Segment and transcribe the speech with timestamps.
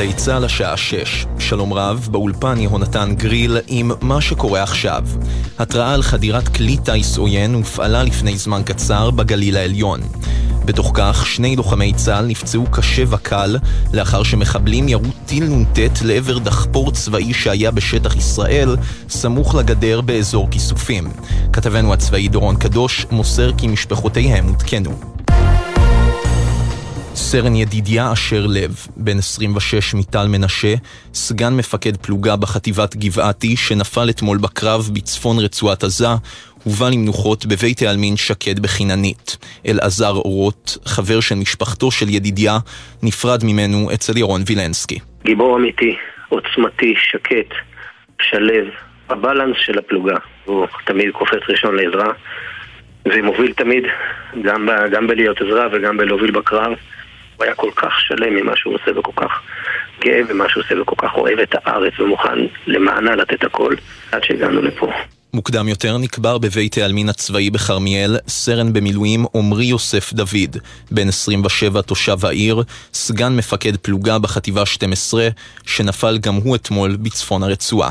[0.00, 1.26] גלי צה"ל השעה 6.
[1.38, 5.04] שלום רב, באולפן יהונתן גריל עם מה שקורה עכשיו.
[5.58, 10.00] התראה על חדירת כלי טיס עוין הופעלה לפני זמן קצר בגליל העליון.
[10.64, 13.56] בתוך כך, שני לוחמי צה"ל נפצעו קשה וקל
[13.92, 18.76] לאחר שמחבלים ירו טיל נ"ט לעבר דחפור צבאי שהיה בשטח ישראל,
[19.08, 21.10] סמוך לגדר באזור כיסופים.
[21.52, 25.19] כתבנו הצבאי דורון קדוש מוסר כי משפחותיהם עודכנו.
[27.22, 30.74] סרן ידידיה אשר לב, בן 26 מטל מנשה,
[31.14, 36.06] סגן מפקד פלוגה בחטיבת גבעתי, שנפל אתמול בקרב בצפון רצועת עזה,
[36.64, 39.36] הובא למנוחות בבית העלמין שקד בחיננית.
[39.66, 42.58] אלעזר אורות, חבר של משפחתו של ידידיה,
[43.02, 44.98] נפרד ממנו אצל ירון וילנסקי.
[45.24, 45.96] גיבור אמיתי,
[46.28, 47.50] עוצמתי, שקט,
[48.22, 48.66] שלב,
[49.08, 50.16] הבלנס של הפלוגה.
[50.44, 52.12] הוא תמיד קופץ ראשון לעזרה,
[53.12, 53.84] ומוביל תמיד,
[54.42, 56.72] גם, גם בלהיות עזרה וגם בלהוביל בקרב.
[57.40, 59.42] הוא היה כל כך שלם ממה שהוא עושה וכל כך
[60.00, 63.74] גאה במה שהוא עושה וכל כך אוהב את הארץ ומוכן למענה לתת הכל
[64.12, 64.92] עד שהגענו לפה.
[65.34, 70.56] מוקדם יותר נקבר בבית העלמין הצבאי בכרמיאל סרן במילואים עמרי יוסף דוד,
[70.90, 72.62] בן 27 תושב העיר,
[72.94, 75.28] סגן מפקד פלוגה בחטיבה 12,
[75.66, 77.90] שנפל גם הוא אתמול בצפון הרצועה.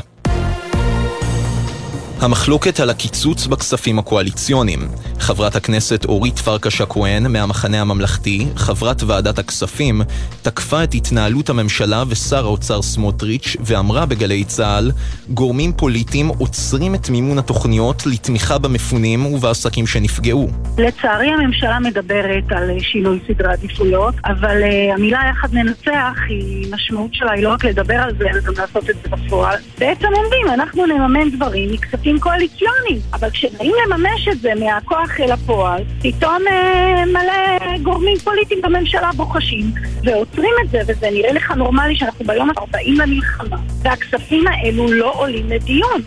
[2.22, 4.80] המחלוקת על הקיצוץ בכספים הקואליציוניים.
[5.20, 10.02] חברת הכנסת אורית פרקש הכהן מהמחנה הממלכתי, חברת ועדת הכספים,
[10.42, 14.92] תקפה את התנהלות הממשלה ושר האוצר סמוטריץ' ואמרה בגלי צה"ל,
[15.30, 20.50] גורמים פוליטיים עוצרים את מימון התוכניות לתמיכה במפונים ובעסקים שנפגעו.
[20.78, 27.32] לצערי הממשלה מדברת על שינוי סדרי עדיפויות, אבל uh, המילה יחד ננצח, היא משמעות שלה
[27.32, 29.58] היא לא רק לדבר על זה, אלא גם לעשות את זה בפועל.
[29.80, 33.00] בעצם אומרים, אנחנו נממן דברים מכספים כספים קואליציוניים.
[33.14, 39.72] אבל כשבאים לממש את זה מהכוח אל הפועל, פתאום אה, מלא גורמים פוליטיים בממשלה בוחשים
[40.04, 45.50] ועוצרים את זה, וזה נראה לך נורמלי שאנחנו ביום ה-40 למלחמה, והכספים האלו לא עולים
[45.50, 46.02] לדיון.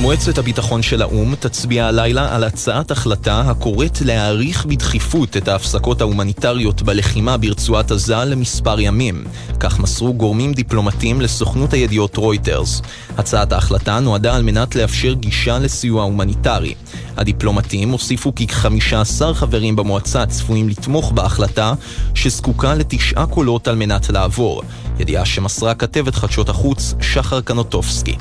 [0.00, 6.82] מועצת הביטחון של האו"ם תצביע הלילה על הצעת החלטה הקוראת להאריך בדחיפות את ההפסקות ההומניטריות
[6.82, 9.24] בלחימה ברצועת עזה למספר ימים.
[9.60, 12.82] כך מסרו גורמים דיפלומטיים לסוכנות הידיעות רויטרס.
[13.18, 16.74] הצעת ההחלטה נועדה על מנת לאפשר גישה לסיוע הומניטרי.
[17.16, 21.74] הדיפלומטים הוסיפו כי 15 חברים במועצה צפויים לתמוך בהחלטה,
[22.14, 24.62] שזקוקה לתשעה קולות על מנת לעבור.
[24.98, 28.16] ידיעה שמסרה כתבת חדשות החוץ שחר קנוטובסקי.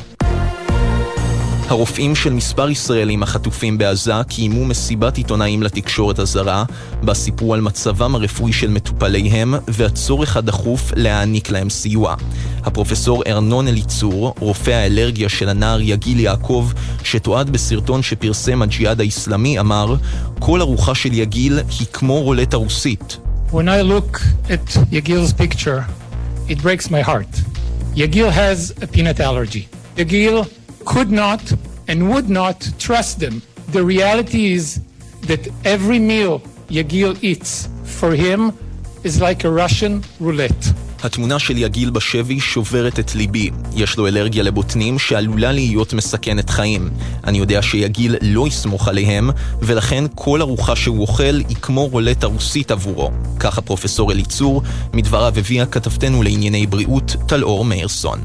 [1.68, 6.64] הרופאים של מספר ישראלים החטופים בעזה קיימו מסיבת עיתונאים לתקשורת הזרה,
[7.04, 12.16] בה סיפרו על מצבם הרפואי של מטופליהם והצורך הדחוף להעניק להם סיוע.
[12.64, 16.70] הפרופסור ארנון אליצור, רופא האלרגיה של הנער יגיל יעקב,
[17.04, 19.96] שתועד בסרטון שפרסם הג'יהאד האיסלאמי, אמר
[20.40, 23.18] כל ארוחה של יגיל היא כמו רולטה רוסית.
[23.52, 24.20] When I look
[24.50, 25.84] at Yagil's picture,
[26.50, 27.34] it breaks my heart.
[27.96, 29.68] Yagil has a peanut allergy.
[29.98, 30.48] Yagil
[30.86, 31.42] could not
[31.88, 33.42] and would not trust them.
[33.72, 34.80] The reality is
[35.30, 38.40] that every meal Yagil eats for him
[39.04, 40.74] is like a Russian roulette.
[41.04, 43.50] התמונה של יגיל בשבי שוברת את ליבי.
[43.76, 46.90] יש לו אלרגיה לבוטנים שעלולה להיות מסכנת חיים.
[47.24, 49.30] אני יודע שיגיל לא יסמוך עליהם,
[49.62, 53.12] ולכן כל ארוחה שהוא אוכל היא כמו רולטה רוסית עבורו.
[53.40, 54.62] ככה פרופסור אליצור,
[54.94, 58.20] מדבריו הביאה כתבתנו לענייני בריאות, טלאור מאירסון.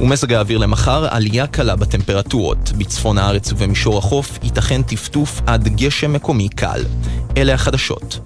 [0.00, 2.72] ומזג האוויר למחר, עלייה קלה בטמפרטורות.
[2.78, 6.84] בצפון הארץ ובמישור החוף ייתכן טפטוף עד גשם מקומי קל.
[7.36, 8.18] אלה החדשות.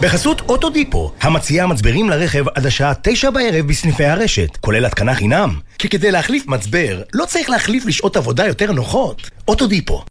[0.00, 5.58] בחסות אוטודיפו, המציעה מצברים לרכב עד השעה תשע בערב בסניפי הרשת, כולל התקנה חינם.
[5.78, 9.30] כי כדי להחליף מצבר, לא צריך להחליף לשעות עבודה יותר נוחות.
[9.48, 10.04] אוטודיפו.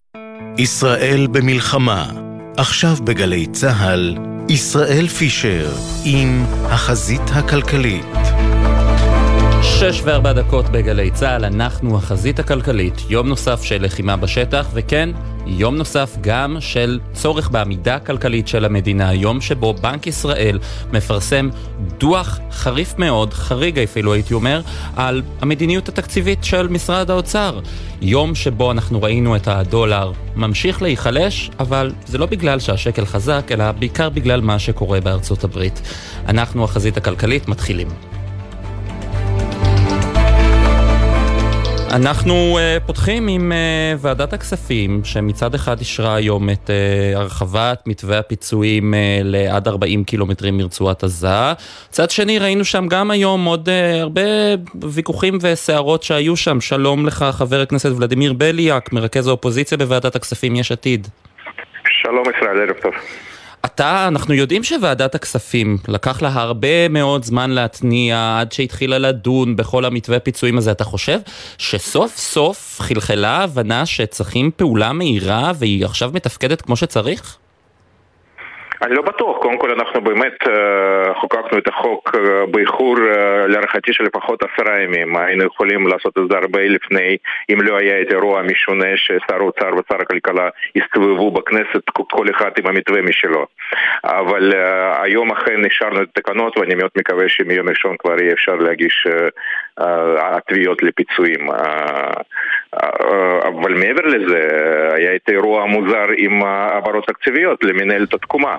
[0.57, 2.26] ישראל במלחמה
[2.57, 4.18] עכשיו בגלי צה"ל,
[4.50, 5.72] ישראל פישר
[6.06, 8.06] עם החזית הכלכלית.
[9.62, 15.09] שש וארבע דקות בגלי צה"ל, אנחנו החזית הכלכלית, יום נוסף של לחימה בשטח, וכן,
[15.49, 20.59] יום נוסף גם של צורך בעמידה כלכלית של המדינה, יום שבו בנק ישראל
[20.94, 21.49] מפרסם
[21.97, 24.61] דוח חריף מאוד, חריג אפילו הייתי אומר,
[24.95, 27.59] על המדיניות התקציבית של משרד האוצר.
[28.01, 33.71] יום שבו אנחנו ראינו את הדולר ממשיך להיחלש, אבל זה לא בגלל שהשקל חזק, אלא
[33.71, 35.81] בעיקר בגלל מה שקורה בארצות הברית.
[36.27, 37.88] אנחנו החזית הכלכלית מתחילים.
[41.95, 43.56] אנחנו uh, פותחים עם uh,
[44.01, 50.57] ועדת הכספים, שמצד אחד אישרה היום את uh, הרחבת מתווה הפיצויים uh, לעד 40 קילומטרים
[50.57, 51.54] מרצועת עזה.
[51.89, 54.22] מצד שני ראינו שם גם היום עוד uh, הרבה
[54.84, 56.62] ויכוחים וסערות שהיו שם.
[56.62, 61.07] שלום לך חבר הכנסת ולדימיר בליאק, מרכז האופוזיציה בוועדת הכספים יש עתיד.
[62.04, 62.94] שלום ישראל, ערב טוב.
[63.65, 69.86] אתה, אנחנו יודעים שוועדת הכספים, לקח לה הרבה מאוד זמן להתניע עד שהתחילה לדון בכל
[69.86, 70.71] המתווה פיצויים הזה.
[70.71, 71.19] אתה חושב
[71.57, 77.38] שסוף סוף חלחלה הבנה שצריכים פעולה מהירה והיא עכשיו מתפקדת כמו שצריך?
[78.81, 82.19] אני לא בטוח, קודם כל אנחנו באמת uh, חוקקנו את החוק uh,
[82.51, 85.18] באיחור uh, להערכתי של לפחות עשרה ימים.
[85.18, 87.18] היינו יכולים לעשות את זה הרבה לפני
[87.50, 92.68] אם לא היה את אירוע המשונה ששר האוצר ושר הכלכלה הסתובבו בכנסת כל אחד עם
[92.68, 93.45] המתווה משלו.
[94.03, 94.53] אבל
[95.01, 99.83] היום אכן אישרנו את התקנות ואני מאוד מקווה שמיום ראשון כבר יהיה אפשר להגיש uh,
[99.83, 101.47] uh, תביעות לפיצויים.
[103.44, 104.41] אבל מעבר לזה
[104.94, 108.57] היה את האירוע המוזר עם העברות תקציביות למנהלת התקומה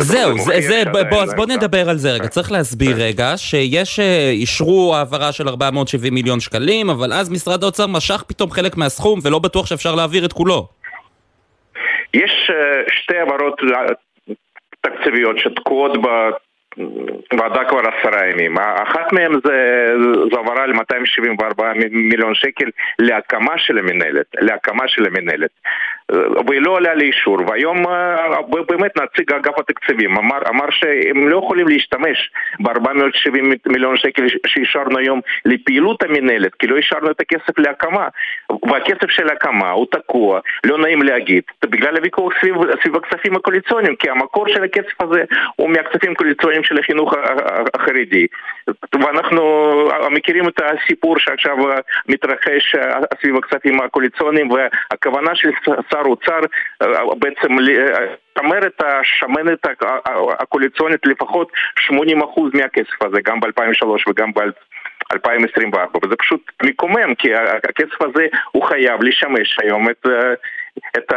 [0.00, 2.28] זהו, זה, זה, בוא, אז בוא נדבר על זה רגע.
[2.28, 4.00] צריך להסביר רגע שיש,
[4.30, 9.38] אישרו העברה של 470 מיליון שקלים, אבל אז משרד האוצר משך פתאום חלק מהסכום ולא
[9.38, 10.68] בטוח שאפשר להעביר את כולו.
[12.14, 12.50] יש
[12.88, 13.60] שתי העברות
[14.80, 15.92] תקציביות שתקועות
[17.38, 18.58] ועדה כבר עשרה ימים.
[18.58, 19.86] אחת מהן זה,
[20.32, 25.50] זה העברה ל-274 מיליון שקל להקמה של המנהלת, להקמה של המנהלת.
[26.46, 27.84] והיא לא עולה לאישור, והיום
[28.68, 32.30] באמת נציג אגף התקציבים אמר, אמר שהם לא יכולים להשתמש
[32.60, 38.08] ב-470 מיליון שקל שאישרנו היום לפעילות המנהלת, כי לא אישרנו את הכסף להקמה,
[38.50, 44.10] והכסף של ההקמה הוא תקוע, לא נעים להגיד, בגלל הוויכוח סביב, סביב הכספים הקואליציוניים, כי
[44.10, 45.24] המקור של הכסף הזה
[45.56, 47.14] הוא מהכספים הקואליציוניים של החינוך
[47.74, 48.26] החרדי,
[48.94, 49.74] ואנחנו
[50.10, 51.56] מכירים את הסיפור שעכשיו
[52.08, 52.76] מתרחש
[53.20, 55.50] סביב הכספים הקואליציוניים, והכוונה של
[55.90, 56.40] שר האוצר
[57.18, 59.66] בעצם לשמר את השמנת
[60.40, 61.52] הקואליציונית לפחות
[61.90, 61.92] 80%
[62.54, 67.34] מהכסף הזה, גם ב-2003 וגם ב-2024, וזה פשוט מקומם, כי
[67.68, 70.06] הכסף הזה הוא חייב לשמש היום את...
[70.98, 71.12] את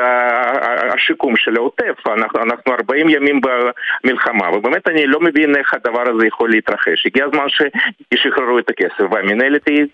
[0.94, 6.28] השיקום של העוטף, אנחנו, אנחנו 40 ימים במלחמה, ובאמת אני לא מבין איך הדבר הזה
[6.28, 7.06] יכול להתרחש.
[7.06, 9.86] הגיע הזמן שישחררו את הכסף, והמנהלת היא...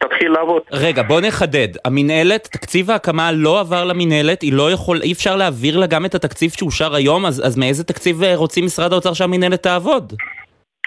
[0.00, 0.62] תתחיל לעבוד.
[0.72, 1.68] רגע, בוא נחדד.
[1.84, 6.14] המינהלת, תקציב ההקמה לא עבר למינהלת, היא לא יכול, אי אפשר להעביר לה גם את
[6.14, 10.12] התקציב שאושר היום, אז, אז מאיזה תקציב אה, רוצים משרד האוצר שהמינהלת תעבוד?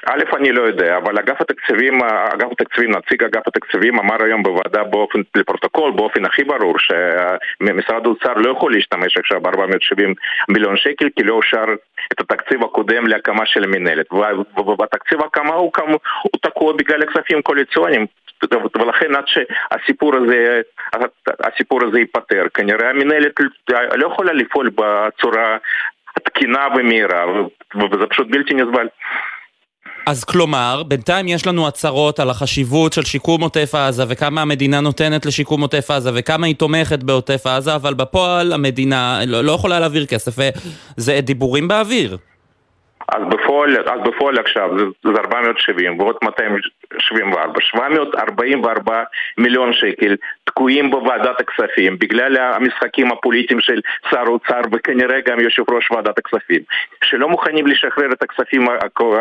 [0.05, 4.83] א', אני לא יודע, אבל אגף התקציבים, אגף התקציבים, נציג אגף התקציבים אמר היום בוועדה
[4.83, 10.03] באופן, לפרוטוקול, באופן הכי ברור, שמשרד האוצר לא יכול להשתמש עכשיו ב-470
[10.49, 11.65] מיליון שקל, כי לא אושר
[12.13, 14.05] את התקציב הקודם להקמה של המנהלת.
[14.57, 15.71] ובתקציב ההקמה הוא,
[16.21, 18.05] הוא תקוע בגלל הכספים קואליציוניים.
[18.75, 20.61] ולכן עד שהסיפור הזה,
[21.39, 23.33] הסיפור הזה ייפתר, כנראה המנהלת
[23.95, 25.57] לא יכולה לפעול בצורה
[26.23, 27.25] תקינה ומהירה,
[27.75, 28.87] וזה פשוט בלתי נסבל.
[30.07, 35.25] אז כלומר, בינתיים יש לנו הצהרות על החשיבות של שיקום עוטף עזה וכמה המדינה נותנת
[35.25, 40.05] לשיקום עוטף עזה וכמה היא תומכת בעוטף עזה, אבל בפועל המדינה לא, לא יכולה להעביר
[40.05, 40.31] כסף,
[40.97, 42.17] וזה דיבורים באוויר.
[43.11, 49.03] אז בפועל, אז בפועל עכשיו זה, זה 470 ועוד 274, 744
[49.37, 55.91] מיליון שקל תקועים בוועדת הכספים בגלל המשחקים הפוליטיים של שר האוצר וכנראה גם יושב ראש
[55.91, 56.61] ועדת הכספים
[57.03, 58.65] שלא מוכנים לשחרר את הכספים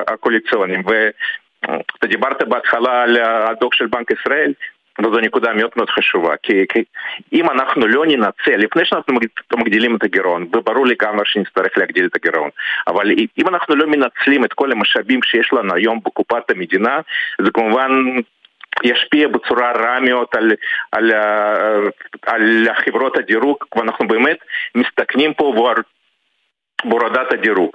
[0.08, 0.82] הקואליציוניים.
[0.86, 4.52] ואתה דיברת בהתחלה על הדוח של בנק ישראל
[4.98, 6.84] וזו נקודה מאוד מאוד חשובה, כי, כי
[7.32, 9.14] אם אנחנו לא ננצל, לפני שאנחנו
[9.56, 12.50] מגדילים את הגירעון, וברור לגמרי שנצטרך להגדיל את הגירעון,
[12.86, 17.00] אבל אם אנחנו לא מנצלים את כל המשאבים שיש לנו היום בקופת המדינה,
[17.44, 17.90] זה כמובן
[18.84, 20.52] ישפיע בצורה רעה מאוד על,
[20.92, 24.38] על, על, על חברות הדירוג, ואנחנו באמת
[24.74, 25.52] מסתכנים פה
[26.84, 27.70] בהורדת הדירוג.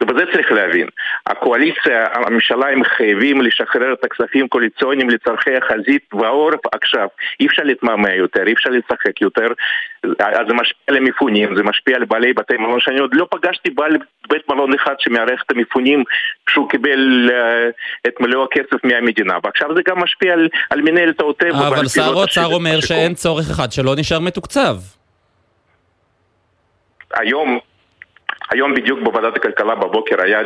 [0.00, 0.86] ובזה צריך להבין.
[1.26, 7.08] הקואליציה, הממשלה, הם חייבים לשחרר את הכספים הקואליציוניים לצורכי החזית והעורף עכשיו.
[7.40, 9.48] אי אפשר להתמהמה יותר, אי אפשר לשחק יותר.
[10.48, 13.96] זה משפיע על המפונים, זה משפיע על בעלי בתי מלון, שאני עוד לא פגשתי בעל
[14.28, 16.04] בית מלון אחד שמארח את המפונים
[16.50, 19.34] שהוא קיבל uh, את מלוא הכסף מהמדינה.
[19.44, 21.50] ועכשיו זה גם משפיע על, על מנהלת העוטף.
[21.68, 24.76] אבל שר האוצר אומר שאין צורך אחד שלא נשאר מתוקצב.
[27.14, 27.58] היום
[28.50, 30.40] היום בדיוק בוועדת הכלכלה בבוקר היה,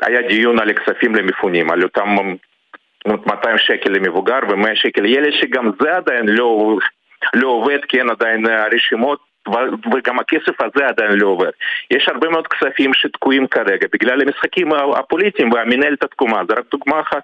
[0.00, 2.16] היה דיון על הכספים למפונים, על אותם
[3.06, 6.78] 200 שקל למבוגר ו-100 שקל לילד, שגם זה עדיין לא,
[7.34, 9.18] לא עובד, כי אין עדיין רשימות
[9.94, 11.50] וגם הכסף הזה עדיין לא עובר.
[11.90, 17.22] יש הרבה מאוד כספים שתקועים כרגע בגלל המשחקים הפוליטיים והמנהלת התקומה, זה רק דוגמה אחת.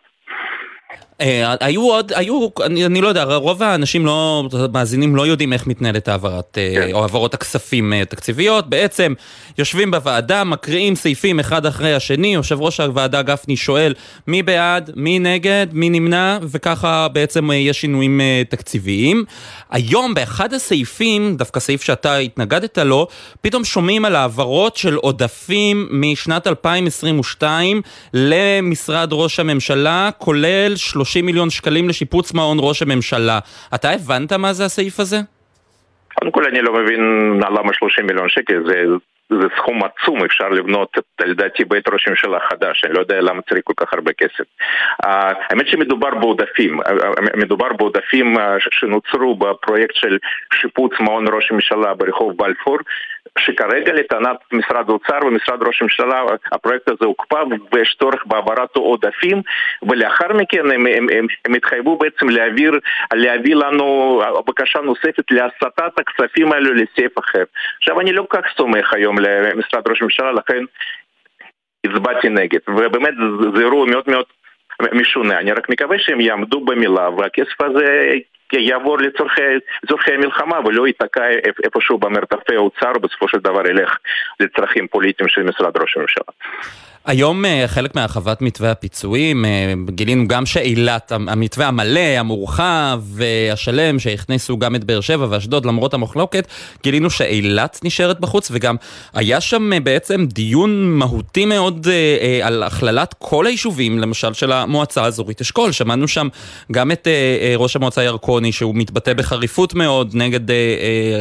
[1.20, 5.66] אה, היו עוד, היו, אני, אני לא יודע, רוב האנשים לא, המאזינים לא יודעים איך
[5.66, 6.92] מתנהלת העברת, אה, כן.
[6.92, 8.70] או העברות הכספים אה, תקציביות.
[8.70, 9.14] בעצם
[9.58, 13.94] יושבים בוועדה, מקריאים סעיפים אחד אחרי השני, יושב ראש הוועדה גפני שואל
[14.26, 19.24] מי בעד, מי נגד, מי נמנע, וככה בעצם יש שינויים תקציביים.
[19.70, 23.06] היום באחד הסעיפים, דווקא סעיף שאתה התנגדת לו,
[23.42, 27.82] פתאום שומעים על העברות של עודפים משנת 2022
[28.14, 33.38] למשרד ראש הממשלה, כולל 30 מיליון שקלים לשיפוץ מעון ראש הממשלה.
[33.74, 35.16] אתה הבנת מה זה הסעיף הזה?
[36.14, 37.00] קודם כל אני לא מבין
[37.40, 38.84] למה 30 מיליון שקל, זה,
[39.30, 43.60] זה סכום עצום, אפשר לבנות לדעתי בית ראש ממשלה חדש, אני לא יודע למה צריך
[43.64, 44.44] כל כך הרבה כסף.
[45.02, 46.78] האמת שמדובר בעודפים,
[47.36, 48.36] מדובר בעודפים
[48.70, 50.18] שנוצרו בפרויקט של
[50.54, 52.78] שיפוץ מעון ראש הממשלה ברחוב בלפור,
[53.38, 56.22] שכרגע לטענת משרד האוצר ומשרד ראש הממשלה
[56.52, 59.42] הפרויקט הזה הוקפא ויש צורך בהעברת עודפים
[59.82, 62.78] ולאחר מכן הם, הם, הם, הם התחייבו בעצם להעביר,
[63.14, 67.44] להביא לנו בקשה נוספת להסטת הכספים האלו לסעיף אחר.
[67.78, 70.64] עכשיו אני לא כל כך סומך היום למשרד ראש הממשלה לכן
[71.86, 73.14] הצבעתי נגד ובאמת
[73.54, 74.24] זה אירוע מאוד מאוד
[74.92, 78.14] משונה, אני רק מקווה שהם יעמדו במילה והכסף הזה
[78.58, 81.22] יעבור לצורכי המלחמה ולא ייתקע
[81.64, 83.98] איפשהו במרתפי האוצר ובסופו של דבר ילך
[84.40, 86.24] לצרכים פוליטיים של משרד ראש הממשלה.
[87.06, 94.58] היום אה, חלק מהרחבת מתווה הפיצויים, אה, גילינו גם שאילת, המתווה המלא, המורחב והשלם, שהכניסו
[94.58, 96.46] גם את באר שבע ואשדוד למרות המחלוקת,
[96.82, 98.76] גילינו שאילת נשארת בחוץ וגם
[99.14, 101.88] היה שם אה, בעצם דיון מהותי מאוד
[102.42, 105.72] על הכללת כל היישובים, למשל של המועצה האזורית אשכול.
[105.72, 106.28] שמענו שם
[106.72, 107.08] גם את
[107.56, 110.40] ראש המועצה ירקוני שהוא מתבטא בחריפות מאוד נגד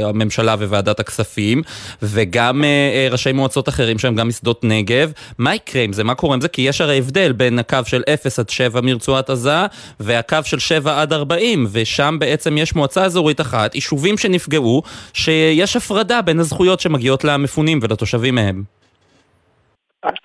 [0.03, 1.61] הממשלה וועדת הכספים,
[2.01, 2.63] וגם
[3.11, 5.11] ראשי מועצות אחרים שהם גם משדות נגב.
[5.37, 5.53] מה?
[5.73, 6.03] יקרה עם זה?
[6.03, 6.49] מה קורה עם זה?
[6.49, 9.59] כי יש הרי הבדל בין הקו של 0 עד 7 מרצועת עזה
[9.99, 14.81] והקו של 7 עד 40, ושם בעצם יש מועצה אזורית אחת, יישובים שנפגעו,
[15.13, 18.63] שיש הפרדה בין הזכויות שמגיעות למפונים ולתושבים מהם.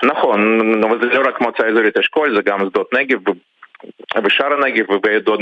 [0.02, 0.40] נכון,
[0.85, 3.19] אבל זה לא רק מועצה אזורית אשכול, זה גם שדות נגב
[4.25, 5.40] ושאר הנגב ובעוד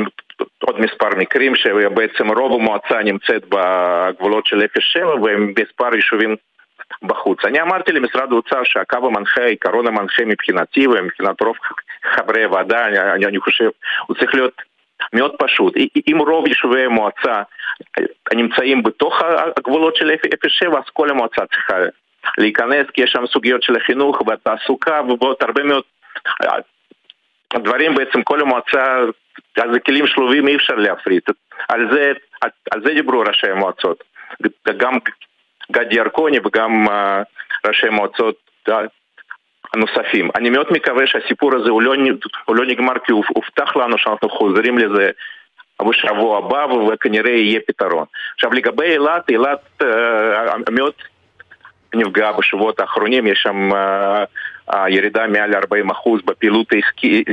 [0.60, 6.36] עוד מספר מקרים שבעצם רוב המועצה נמצאת בגבולות של 07 ומספר יישובים
[7.02, 7.44] בחוץ.
[7.44, 11.56] אני אמרתי למשרד האוצר שהקו המנחה, העיקרון המנחה מבחינתי ומבחינת רוב
[12.14, 13.68] חברי הוועדה, אני, אני חושב,
[14.06, 14.62] הוא צריך להיות
[15.12, 15.74] מאוד פשוט.
[16.10, 17.42] אם רוב יישובי המועצה
[18.34, 19.22] נמצאים בתוך
[19.56, 20.10] הגבולות של
[20.48, 21.76] 07, אז כל המועצה צריכה
[22.38, 25.82] להיכנס, כי יש שם סוגיות של החינוך והתעסוקה ועוד הרבה מאוד
[27.54, 28.98] דברים בעצם כל המועצה,
[29.56, 31.30] אז זה כלים שלובים אי אפשר להפריט.
[31.68, 32.12] על זה,
[32.70, 34.04] על זה דיברו ראשי המועצות.
[34.76, 34.98] גם
[35.72, 37.22] גדי ירקוני וגם אה,
[37.66, 38.36] ראשי מועצות
[38.68, 38.80] אה,
[39.74, 40.30] הנוספים.
[40.34, 41.94] אני מאוד מקווה שהסיפור הזה הוא לא,
[42.44, 45.10] הוא לא נגמר כי הובטח לנו שאנחנו חוזרים לזה
[45.88, 48.04] בשבוע הבא וכנראה יהיה פתרון.
[48.34, 50.92] עכשיו לגבי אילת, אילת uh, מאוד
[51.94, 53.70] נפגעה בשבועות האחרונים, יש שם
[54.88, 55.56] ירידה מעל 40%
[56.24, 56.66] בפעילות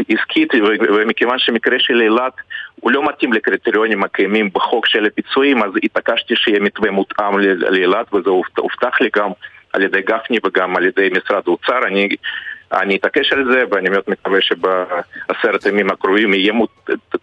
[0.09, 2.33] עסקית ומכיוון שמקרה של אילת
[2.79, 8.29] הוא לא מתאים לקריטריונים הקיימים בחוק של הפיצויים, אז התעקשתי שיהיה מתווה מותאם לאילת, וזה
[8.57, 9.29] הובטח לי גם
[9.73, 11.87] על ידי גפני וגם על ידי משרד האוצר.
[11.87, 12.09] אני
[12.81, 16.69] אני אתעקש על זה ואני מאוד מקווה שבעשרת הימים הקרובים יהיה מות...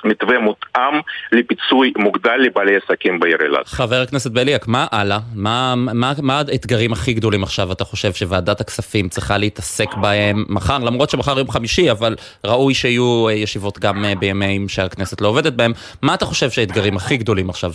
[0.04, 1.00] מתווה מותאם
[1.33, 3.66] לפיצוי מוגדל לבעלי עסקים בעיר אילת.
[3.66, 5.19] חבר הכנסת בליאק, מה הלאה?
[5.35, 10.78] מה, מה, מה האתגרים הכי גדולים עכשיו אתה חושב שוועדת הכספים צריכה להתעסק בהם מחר?
[10.78, 15.52] למרות שמחר יום חמישי, אבל ראוי שיהיו אה, ישיבות גם אה, בימים שהכנסת לא עובדת
[15.52, 15.73] בהם.
[16.02, 17.71] מה אתה חושב שהאתגרים הכי גדולים עכשיו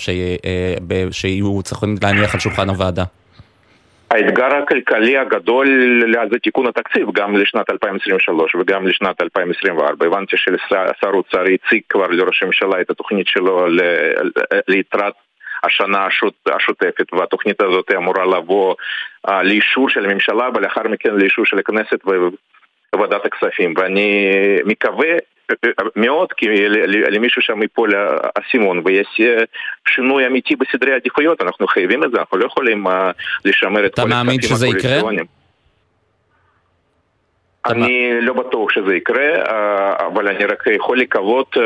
[0.91, 3.03] אה, שיהיו צריכים להניח על שולחן הוועדה?
[4.11, 5.67] האתגר הכלכלי הגדול
[6.31, 10.05] זה תיקון התקציב גם לשנת 2023 וגם לשנת 2024.
[10.05, 13.67] הבנתי ששר האוצר הציג כבר לראש הממשלה את התוכנית שלו
[14.67, 15.13] ליתרת
[15.63, 16.07] השנה
[16.55, 18.75] השוטפת והתוכנית הזאת אמורה לבוא
[19.43, 21.99] לאישור של הממשלה ולאחר מכן לאישור של הכנסת
[22.95, 24.35] וועדת הכספים ואני
[24.65, 25.17] מקווה
[25.95, 26.45] מאוד, כי
[27.11, 29.21] למישהו שם ייפול האסימון ויש
[29.87, 32.85] שינוי אמיתי בסדרי עדיפויות, אנחנו חייבים את זה, אנחנו לא יכולים
[33.45, 35.25] לשמר את כל הכספים הקואליציוניים.
[37.65, 39.29] אני לא בטוח שזה יקרה,
[40.07, 41.57] אבל אני רק יכול לקוות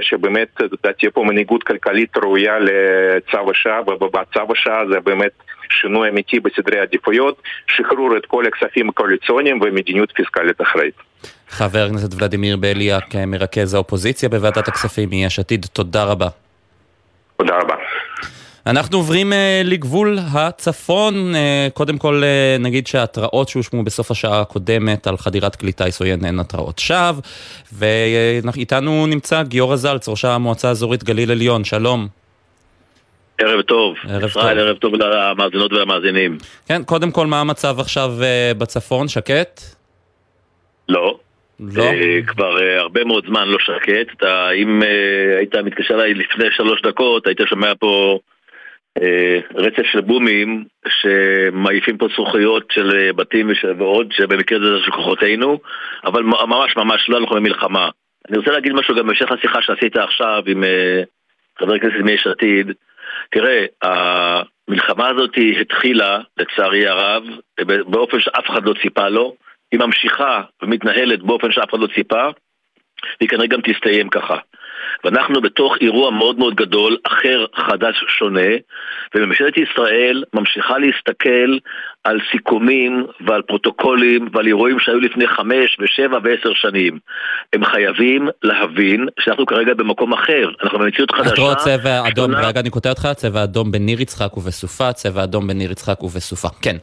[0.00, 0.60] שבאמת
[0.98, 5.32] תהיה פה מנהיגות כלכלית ראויה לצו השעה, ובצו השעה זה באמת
[5.70, 11.07] שינוי אמיתי בסדרי עדיפויות, שחרור את כל הכספים הקואליציוניים ומדיניות פיסקלית אחראית.
[11.50, 16.28] חבר הכנסת ולדימיר בליאק, מרכז האופוזיציה בוועדת הכספים מיש עתיד, תודה רבה.
[17.36, 17.74] תודה רבה.
[18.66, 25.06] אנחנו עוברים uh, לגבול הצפון, uh, קודם כל uh, נגיד שההתראות שהושמו בסוף השעה הקודמת
[25.06, 27.20] על חדירת כלי טיס עוין הן התראות שווא,
[27.72, 32.08] ואיתנו נמצא גיורא זלץ, ראש המועצה האזורית גליל עליון, שלום.
[33.38, 34.66] ערב טוב, ערב ישראל, טוב.
[34.66, 36.38] ערב טוב למאזינות ולמאזינים.
[36.66, 39.62] כן, קודם כל מה המצב עכשיו uh, בצפון, שקט?
[40.88, 41.18] לא.
[41.60, 41.82] לא?
[41.82, 44.12] אה, כבר אה, הרבה מאוד זמן לא שקט.
[44.16, 48.18] אתה, אם אה, היית מתקשר אליי לפני שלוש דקות, היית שומע פה
[49.54, 55.58] רצף של בומים שמעיפים פה זכוכיות של בתים ועוד, שבמקרה זה של כוחותינו,
[56.04, 57.88] אבל ממש ממש לא אנחנו במלחמה.
[58.28, 60.64] אני רוצה להגיד משהו גם בהמשך לשיחה שעשית עכשיו עם
[61.58, 62.72] חבר הכנסת מיש עתיד.
[63.30, 67.22] תראה, המלחמה הזאת התחילה, לצערי הרב,
[67.86, 69.34] באופן שאף אחד לא ציפה לו.
[69.72, 72.24] היא ממשיכה ומתנהלת באופן שאף אחד לא ציפה,
[73.20, 74.36] והיא כנראה גם תסתיים ככה.
[75.04, 78.50] ואנחנו בתוך אירוע מאוד מאוד גדול, אחר, חדש, שונה,
[79.14, 81.58] וממשלת ישראל ממשיכה להסתכל
[82.04, 86.98] על סיכומים ועל פרוטוקולים ועל אירועים שהיו לפני חמש ושבע ועשר שנים.
[87.52, 91.32] הם חייבים להבין שאנחנו כרגע במקום אחר, אנחנו במציאות חדשה.
[91.32, 92.34] את רואה צבע אדום.
[92.34, 96.76] רגע אני קוטע אותך, צבע אדום בניר יצחק ובסופה, צבע אדום בניר יצחק ובסופה, כן.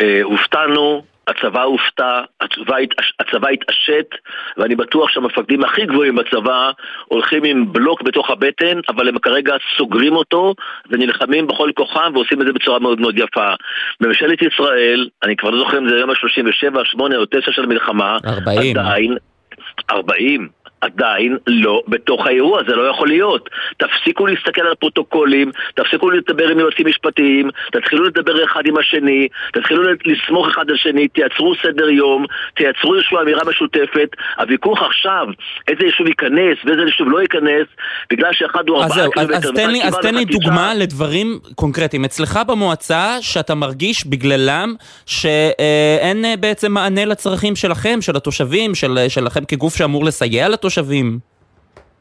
[0.00, 2.76] אה, הופתענו, הצבא הופתע, הצבא,
[3.20, 4.06] הצבא התעשת,
[4.56, 6.70] ואני בטוח שהמפקדים הכי גבוהים בצבא
[7.04, 10.54] הולכים עם בלוק בתוך הבטן, אבל הם כרגע סוגרים אותו
[10.90, 13.48] ונלחמים בכל כוחם ועושים את זה בצורה מאוד מאוד יפה.
[14.00, 18.16] ממשלת ישראל, אני כבר לא זוכר אם זה היום ה-37, 8 או 9 של המלחמה,
[18.26, 18.76] 40.
[18.76, 19.16] עדיין,
[19.90, 20.48] 40.
[20.80, 23.48] עדיין לא בתוך האירוע, זה לא יכול להיות.
[23.76, 29.82] תפסיקו להסתכל על פרוטוקולים, תפסיקו לדבר עם יועצים משפטיים, תתחילו לדבר אחד עם השני, תתחילו
[30.06, 32.24] לסמוך אחד על שני, תייצרו סדר יום,
[32.56, 34.08] תייצרו איזושהי אמירה משותפת.
[34.38, 35.26] הוויכוח עכשיו,
[35.68, 37.66] איזה יישוב ייכנס ואיזה יישוב לא ייכנס,
[38.12, 40.24] בגלל שאחד הוא ארבעה קילומטר אז תן לי- אז תן לי.
[40.24, 42.04] דוגמה לדברים קונקרטיים.
[42.04, 44.74] אצלך במועצה, שאתה מרגיש בגללם
[45.06, 50.67] שאין אה, בעצם מענה לצרכים שלכם, של התושבים, של- שלכם כגוף שאמור לסייע לתושבים.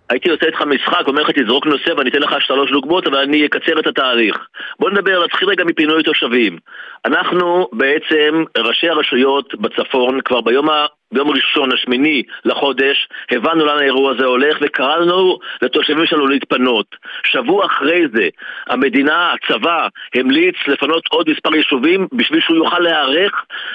[0.10, 3.46] הייתי עושה איתך משחק, אומר לך תזרוק נושא ואני אתן לך שלוש דוגמאות, אבל אני
[3.46, 4.38] אקצר את התהליך.
[4.80, 6.58] בוא נדבר, נתחיל רגע מפינוי תושבים.
[7.06, 10.68] אנחנו בעצם, ראשי הרשויות בצפון, כבר ביום.
[11.14, 16.86] ביום ראשון, השמיני לחודש, הבנו לאן האירוע הזה הולך וקראנו לתושבים שלנו להתפנות.
[17.24, 18.28] שבוע אחרי זה,
[18.70, 23.32] המדינה, הצבא, המליץ לפנות עוד מספר יישובים בשביל שהוא יוכל להיערך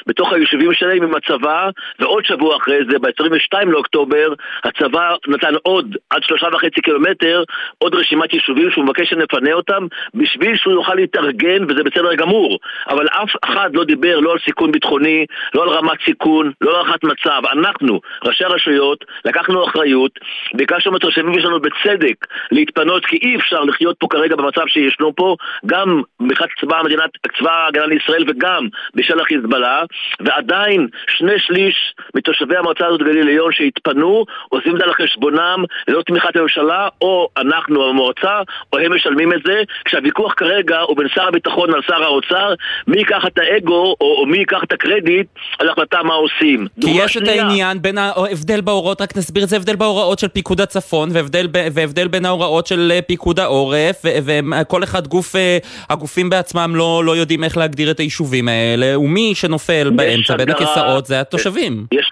[0.06, 4.32] בתוך היישובים שלהם עם הצבא, ועוד שבוע אחרי זה, ב-22 לאוקטובר,
[4.64, 7.42] הצבא נתן עוד, עד שלושה וחצי קילומטר,
[7.78, 12.58] עוד רשימת יישובים שהוא מבקש שנפנה אותם, בשביל שהוא יוכל להתארגן, וזה בסדר גמור.
[12.88, 16.76] אבל אף אחד לא דיבר לא על סיכון ביטחוני, לא על רמת סיכון, לא על
[16.76, 17.04] הערכת.
[17.52, 20.12] אנחנו, ראשי הרשויות, לקחנו אחריות,
[20.54, 26.02] ביקשנו מהתושבים שלנו בצדק להתפנות, כי אי אפשר לחיות פה כרגע במצב שישנו פה, גם
[26.20, 27.02] מבחינת צבא המדינה,
[27.38, 29.82] צבא ההגנה לישראל וגם בשל החיזבאללה,
[30.20, 36.02] ועדיין שני שליש מתושבי המועצה הזאת גליל עליון שהתפנו, עושים את זה על חשבונם ללא
[36.02, 38.40] תמיכת הממשלה, או אנחנו המועצה,
[38.72, 42.54] או הם משלמים את זה, כשהוויכוח כרגע הוא בין שר הביטחון על שר האוצר,
[42.86, 45.26] מי ייקח את האגו, או, או מי ייקח את הקרדיט
[45.58, 46.66] על החלטה מה עושים.
[46.80, 47.28] כי דוגמה יש את.
[47.28, 52.08] העניין בין ההבדל בהוראות, רק נסביר את זה, הבדל בהוראות של פיקוד הצפון והבדל, והבדל
[52.08, 55.58] בין ההוראות של אה, פיקוד העורף, וכל אחד גוף, אה,
[55.90, 61.06] הגופים בעצמם לא, לא יודעים איך להגדיר את היישובים האלה, ומי שנופל באמצע בין הכיסאות
[61.06, 61.86] זה התושבים.
[61.92, 62.10] יש,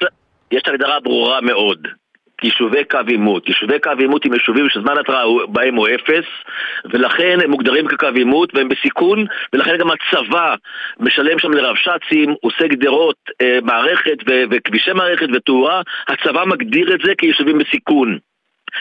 [0.52, 1.78] יש הגדרה ברורה מאוד.
[2.42, 3.48] יישובי קו עימות.
[3.48, 6.24] יישובי קו עימות הם יישובים שזמן התראה בהם הוא אפס
[6.84, 10.54] ולכן הם מוגדרים כקו עימות והם בסיכון ולכן גם הצבא
[11.00, 17.14] משלם שם לרבש"צים, עושה גדרות, אה, מערכת ו- וכבישי מערכת ותאורה הצבא מגדיר את זה
[17.14, 18.18] כיישובים בסיכון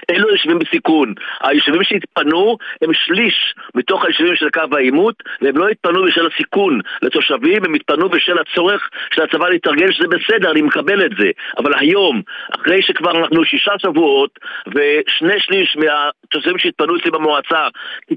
[0.10, 1.14] אלו יישובים בסיכון.
[1.42, 7.66] היישובים שהתפנו הם שליש מתוך היישובים של קו העימות והם לא התפנו בשל הסיכון לתושבים,
[7.66, 11.30] הם התפנו בשל הצורך של הצבא להתארגן שזה בסדר, אני מקבל את זה.
[11.58, 12.22] אבל היום,
[12.56, 17.68] אחרי שכבר אנחנו שישה שבועות ושני שליש מהתושבים שהתפנו אצלי במועצה,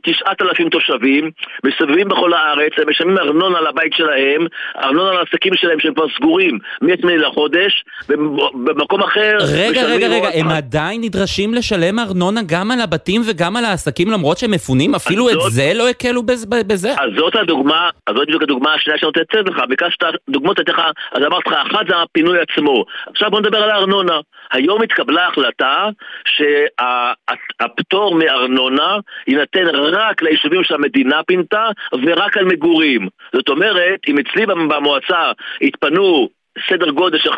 [0.02, 1.30] תשעת אלפים תושבים,
[1.64, 7.06] מסתובבים בכל הארץ, הם משלמים ארנונה לבית שלהם, ארנונה לעסקים שלהם שהם כבר סגורים מ-8
[7.06, 9.37] לחודש, ובמקום אחר...
[9.54, 10.48] רגע, רגע, רגע, עוד הם.
[10.48, 14.94] עדיין נדרשים לשלם ארנונה גם על הבתים וגם על העסקים למרות שהם מפונים?
[14.94, 16.90] אפילו את זאת- זה לא הקלו בז- בזה?
[16.92, 19.98] אז זאת הדוגמה, אז זאת בדיוק הדוגמה השנייה שאני רוצה לתת לך, ביקשת
[20.31, 20.81] דוגמאות, לך,
[21.12, 22.85] אז אמרתי לך, אחת זה הפינוי עצמו.
[23.11, 24.20] עכשיו בוא נדבר על הארנונה.
[24.53, 25.88] היום התקבלה החלטה
[26.25, 28.96] שהפטור מארנונה
[29.27, 31.68] יינתן רק ליישובים שהמדינה פינתה
[32.07, 33.09] ורק על מגורים.
[33.37, 36.29] זאת אומרת, אם אצלי במועצה התפנו
[36.71, 37.35] סדר גודל של 15-16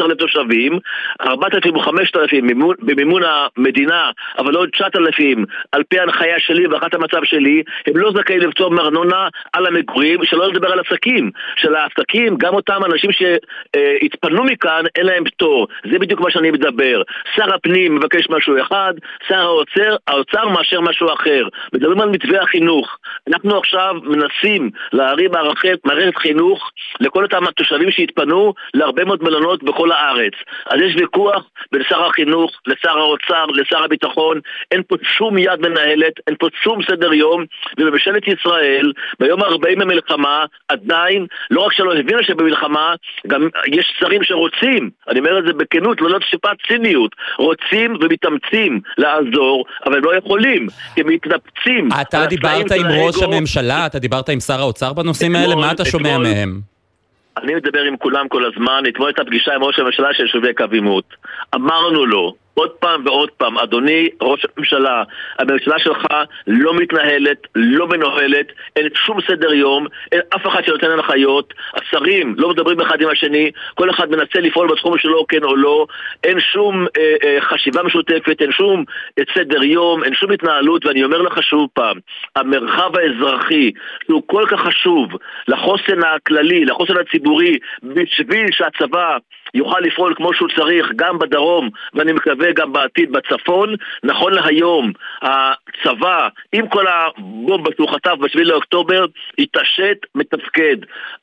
[0.00, 0.78] אלף תושבים,
[1.20, 2.46] 4,000 או 5,000
[2.78, 8.40] במימון המדינה, אבל עוד 9,000 על פי ההנחיה שלי והערכת המצב שלי, הם לא זכאים
[8.40, 11.30] לפטור מארנונה על המגורים, שלא לדבר על עסקים.
[11.56, 15.68] של העסקים, גם אותם אנשים שהתפנו מכאן, אין להם פטור.
[15.92, 17.02] זה בדיוק מה שאני מדבר.
[17.34, 18.94] שר הפנים מבקש משהו אחד,
[19.28, 21.48] שר האוצר, האוצר מאשר משהו אחר.
[21.72, 22.98] מדברים על מתווה החינוך.
[23.28, 28.15] אנחנו עכשיו מנסים להרים מערכת חינוך לכל אותם התושבים שהתפנו
[28.74, 30.32] להרבה מאוד מלונות בכל הארץ.
[30.70, 36.12] אז יש ויכוח בין שר החינוך לשר האוצר, לשר הביטחון, אין פה שום יד מנהלת,
[36.26, 37.44] אין פה שום סדר יום,
[37.78, 42.94] ובממשלת ישראל, ביום ה-40 למלחמה, עדיין, לא רק שלא הבינה שבמלחמה,
[43.26, 49.64] גם יש שרים שרוצים, אני אומר את זה בכנות, לא לשפת ציניות, רוצים ומתאמצים לעזור,
[49.86, 51.88] אבל לא יכולים, כי הם מתנפצים.
[52.00, 56.18] אתה דיברת עם ראש הממשלה, אתה דיברת עם שר האוצר בנושאים האלה, מה אתה שומע
[56.18, 56.75] מהם?
[57.36, 60.64] אני מדבר עם כולם כל הזמן, אתמול הייתה פגישה עם ראש הממשלה של יישובי קו
[60.72, 61.04] עימות.
[61.54, 65.02] אמרנו לו, עוד פעם ועוד פעם, אדוני ראש הממשלה,
[65.38, 66.06] הממשלה שלך
[66.46, 72.50] לא מתנהלת, לא מנוהלת, אין שום סדר יום, אין אף אחד שנותן הנחיות, השרים לא
[72.50, 75.86] מדברים אחד עם השני, כל אחד מנסה לפעול בתחום שלו כן או לא,
[76.24, 78.84] אין שום אה, אה, חשיבה משותפת, אין שום
[79.18, 81.98] אה, סדר יום, אין שום התנהלות, ואני אומר לך שוב פעם,
[82.36, 83.70] המרחב האזרחי,
[84.04, 85.08] שהוא כל כך חשוב
[85.48, 89.16] לחוסן הכללי, לחוסן הציבורי, בשביל שהצבא
[89.56, 93.74] יוכל לפעול כמו שהוא צריך גם בדרום, ואני מקווה גם בעתיד בצפון.
[94.04, 94.92] נכון להיום,
[95.22, 99.04] הצבא, עם כל הבומבה שהוא חטף ב-7 לאוקטובר,
[99.38, 100.76] התעשת, מתפקד.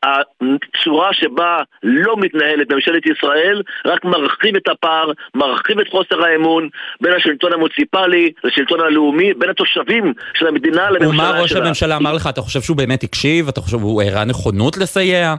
[0.03, 6.69] הצורה שבה לא מתנהלת ממשלת ישראל רק מרחיב את הפער, מרחיב את חוסר האמון
[7.01, 11.29] בין השלטון המוציפלי לשלטון הלאומי, בין התושבים של המדינה לממשלה שלה.
[11.29, 12.27] ומה ראש הממשלה אמר לך?
[12.29, 13.47] אתה חושב שהוא באמת הקשיב?
[13.47, 15.35] אתה חושב שהוא הראה נכונות לסייע?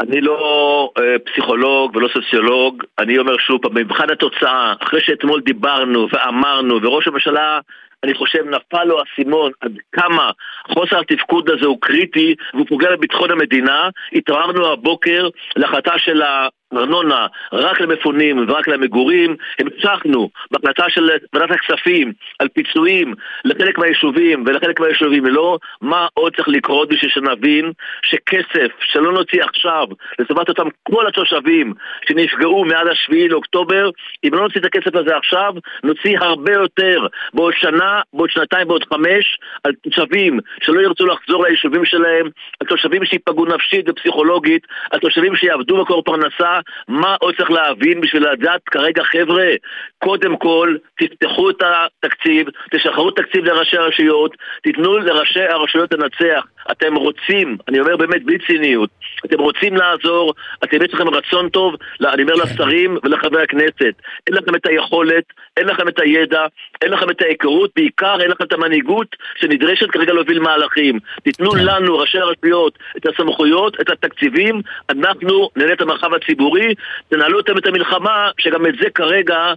[0.00, 6.08] אני לא אה, פסיכולוג ולא סוציולוג, אני אומר שוב פעם, במבחן התוצאה, אחרי שאתמול דיברנו
[6.12, 7.60] ואמרנו, וראש הממשלה,
[8.04, 10.30] אני חושב, נפל לו האסימון עד כמה
[10.68, 16.48] חוסר התפקוד הזה הוא קריטי והוא פוגע בביטחון המדינה, התעוררנו הבוקר להחלטה של ה...
[16.78, 24.80] ארנונה רק למפונים ורק למגורים, המשכנו בהחלטה של ועדת הכספים על פיצויים לחלק מהיישובים ולחלק
[24.80, 25.26] מהיישובים.
[25.26, 29.86] לא, מה עוד צריך לקרות בשביל שנבין שכסף שלא נוציא עכשיו
[30.18, 31.74] לטובת אותם כל התושבים
[32.08, 33.90] שנפגעו מאז השביעי לאוקטובר,
[34.24, 37.06] אם לא נוציא את הכסף הזה עכשיו, נוציא הרבה יותר.
[37.34, 42.26] בעוד שנה, בעוד שנתיים, בעוד חמש, על תושבים שלא ירצו לחזור ליישובים שלהם,
[42.60, 48.28] על תושבים שייפגעו נפשית ופסיכולוגית, על תושבים שיעבדו מקור פרנסה מה עוד צריך להבין בשביל
[48.30, 49.50] לדעת כרגע חבר'ה,
[49.98, 56.44] קודם כל תפתחו את התקציב, תשחררו תקציב לראשי הרשויות, תיתנו לראשי הרשויות לנצח.
[56.70, 58.90] אתם רוצים, אני אומר באמת בלי ציניות,
[59.26, 63.94] אתם רוצים לעזור, אתם יש לכם רצון טוב, אני אומר לשרים ולחברי הכנסת,
[64.26, 65.24] אין לכם את היכולת,
[65.56, 66.46] אין לכם את הידע,
[66.82, 70.98] אין לכם את ההיכרות, בעיקר אין לכם את המנהיגות שנדרשת כרגע להוביל מהלכים.
[71.22, 71.64] תיתנו כן.
[71.64, 76.74] לנו, ראשי הרשויות, את הסמכויות, את התקציבים, אנחנו נהנה את המרחב הציבורי,
[77.08, 79.54] תנהלו אתם את המלחמה, שגם את זה כרגע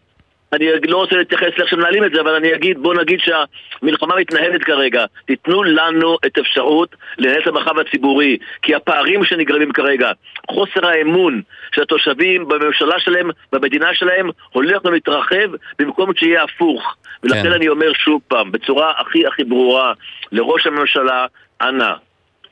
[0.53, 4.63] אני לא רוצה להתייחס לאיך שמנהלים את זה, אבל אני אגיד, בוא נגיד שהמלחמה מתנהלת
[4.63, 5.05] כרגע.
[5.25, 10.11] תיתנו לנו את אפשרות לנהל את המרחב הציבורי, כי הפערים שנגרמים כרגע,
[10.51, 11.41] חוסר האמון
[11.75, 16.95] של התושבים בממשלה שלהם, במדינה שלהם, הולך ומתרחב במקום שיהיה הפוך.
[17.23, 17.51] ולכן כן.
[17.51, 19.93] אני אומר שוב פעם, בצורה הכי הכי ברורה,
[20.31, 21.25] לראש הממשלה,
[21.61, 21.93] אנא,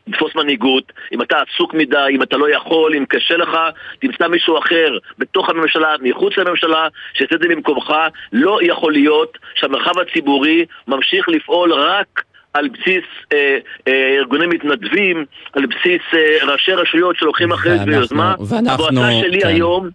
[0.07, 3.57] לתפוס מנהיגות, אם אתה עסוק מדי, אם אתה לא יכול, אם קשה לך,
[3.99, 7.93] תמצא מישהו אחר בתוך הממשלה, מחוץ לממשלה, שיעשה את זה במקומך.
[8.33, 15.65] לא יכול להיות שהמרחב הציבורי ממשיך לפעול רק על בסיס אה, אה, ארגונים מתנדבים, על
[15.65, 18.35] בסיס אה, ראשי רשויות שלוקחים אחריות ויוזמה.
[18.49, 18.87] ואנחנו...
[18.87, 19.47] המועצה שלי כן.
[19.47, 19.89] היום,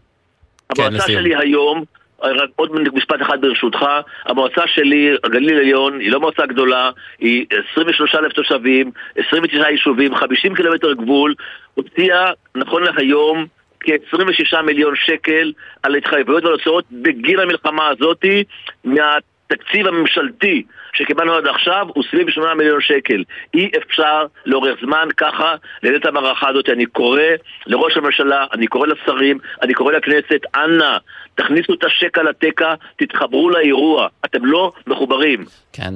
[0.75, 1.85] כן, המועצה שלי היום
[2.22, 3.87] רק עוד משפט אחד ברשותך,
[4.26, 10.54] המועצה שלי, הגליל העליון, היא לא מועצה גדולה, היא 23 אלף תושבים, 29 יישובים, 50
[10.54, 11.35] קילומטר גבול,
[11.74, 13.46] הוציאה נכון להיום
[13.80, 15.52] כ-26 מיליון שקל
[15.83, 18.44] על התחייבויות ועל הוצאות בגין המלחמה הזאתי
[18.85, 23.24] מהתקציב הממשלתי שקיבלנו עד עכשיו הוא סביב 8 מיליון שקל.
[23.55, 26.68] אי אפשר לאורך זמן ככה לנהל את המערכה הזאת.
[26.68, 27.22] אני קורא
[27.66, 30.96] לראש הממשלה, אני קורא לשרים, אני קורא לכנסת, אנא,
[31.35, 34.09] תכניסו את השקע לתקע, תתחברו לאירוע.
[34.24, 35.44] אתם לא מחוברים.
[35.72, 35.94] כן.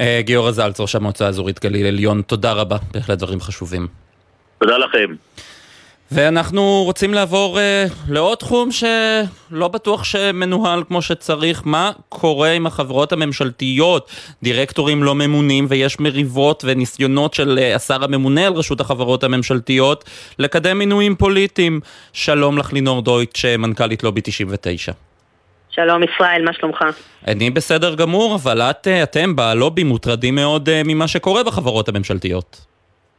[0.00, 2.76] אה, גיורא זלץ, ראש המועצה האזורית גליל עליון, תודה רבה.
[2.94, 3.86] בהחלט דברים חשובים.
[4.58, 5.14] תודה לכם.
[6.12, 11.62] ואנחנו רוצים לעבור uh, לעוד תחום שלא בטוח שמנוהל כמו שצריך.
[11.64, 14.10] מה קורה עם החברות הממשלתיות?
[14.42, 20.04] דירקטורים לא ממונים ויש מריבות וניסיונות של uh, השר הממונה על רשות החברות הממשלתיות
[20.38, 21.80] לקדם מינויים פוליטיים.
[22.12, 24.92] שלום לך לינור דויטש, מנכ"לית לובי 99.
[25.70, 26.84] שלום ישראל, מה שלומך?
[27.28, 32.69] אני בסדר גמור, אבל את, אה, אתם בלובי מוטרדים מאוד ממה שקורה בחברות הממשלתיות.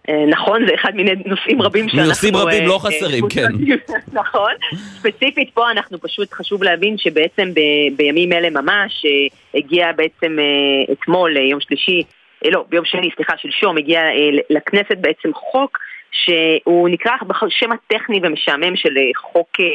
[0.10, 2.10] אה, נכון, זה אחד מיני נושאים רבים שאנחנו...
[2.10, 3.48] נושאים רבים לא אה, חסרים, כן.
[4.22, 4.52] נכון.
[4.72, 7.52] ספציפית פה אנחנו פשוט חשוב להבין שבעצם
[7.96, 9.06] בימים אלה ממש
[9.56, 10.38] הגיע בעצם
[10.92, 12.04] אתמול, יום שלישי,
[12.46, 14.02] לא, ביום שני, סליחה, שלשום, הגיע
[14.50, 15.78] לכנסת בעצם חוק
[16.12, 19.66] שהוא נקרא בשם הטכני ומשעמם של אה, חוק אה,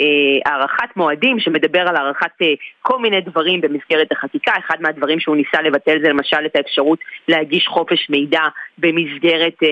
[0.00, 4.52] אה, הארכת מועדים, שמדבר על הארכת אה, כל מיני דברים במסגרת החקיקה.
[4.58, 6.98] אחד מהדברים שהוא ניסה לבטל זה למשל את האפשרות
[7.28, 8.42] להגיש חופש מידע
[8.78, 9.68] במסגרת אה,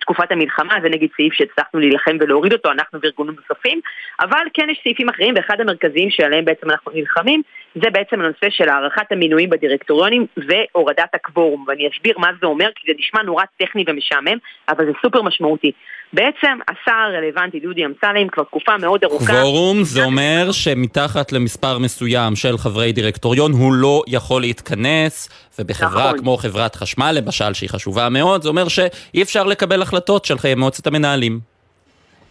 [0.00, 3.80] תקופת המלחמה, זה נגיד סעיף שהצלחנו להילחם ולהוריד אותו, אנחנו וארגונים נוספים,
[4.20, 7.42] אבל כן יש סעיפים אחרים, ואחד המרכזיים שעליהם בעצם אנחנו נלחמים,
[7.74, 12.82] זה בעצם הנושא של הארכת המינויים בדירקטוריונים והורדת הקוורום, ואני אסביר מה זה אומר, כי
[12.86, 15.72] זה נשמע נורא טכני ומשעמם, אבל זה סופר משמעותי.
[16.12, 19.26] בעצם השר הרלוונטי דודי אמסלם כבר תקופה מאוד ארוכה...
[19.26, 25.28] קוורום זה אומר שמתחת למספר מסוים של חברי דירקטוריון הוא לא יכול להתכנס,
[25.58, 26.18] ובחברה נכון.
[26.18, 30.86] כמו חברת חשמל למשל, שהיא חשובה מאוד, זה אומר שאי אפשר לקבל החלטות של מועצת
[30.86, 31.40] המנהלים.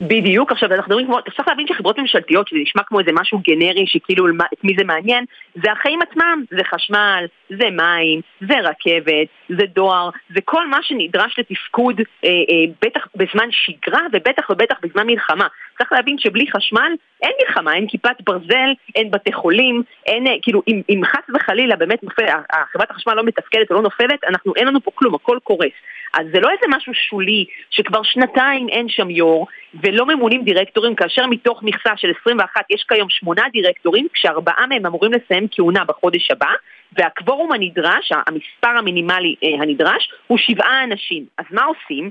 [0.02, 3.88] בדיוק, עכשיו אנחנו מדברים כמו, צריך להבין שחברות ממשלתיות, שזה נשמע כמו איזה משהו גנרי
[3.88, 5.26] שכאילו את מי זה מעניין,
[5.64, 11.40] זה החיים עצמם, זה חשמל, זה מים, זה רכבת, זה דואר, זה כל מה שנדרש
[11.40, 15.48] לתפקוד, אה, אה, בטח בזמן שגרה ובטח ובטח בזמן מלחמה.
[15.78, 20.62] צריך להבין שבלי חשמל אין מלחמה, אין כיפת ברזל, אין בתי חולים, אין, אה, כאילו,
[20.68, 22.24] אם, אם חס וחלילה באמת נופל,
[22.74, 25.74] חברת החשמל לא מתפקדת או לא נופלת, אנחנו, אין לנו פה כלום, הכל קורס.
[26.14, 29.48] אז זה לא איזה משהו שולי, שכבר שנתיים אין שם יו"ר,
[29.84, 35.12] ולא ממונים דירקטורים, כאשר מתוך מכסה של 21 יש כיום שמונה דירקטורים, כשארבעה מהם אמורים
[35.14, 36.50] לסיים כהונה בחודש הבא,
[36.98, 41.26] והקוורום הנדרש, המספר המינימלי אה, הנדרש, הוא שבעה אנשים.
[41.38, 42.10] אז מה עושים?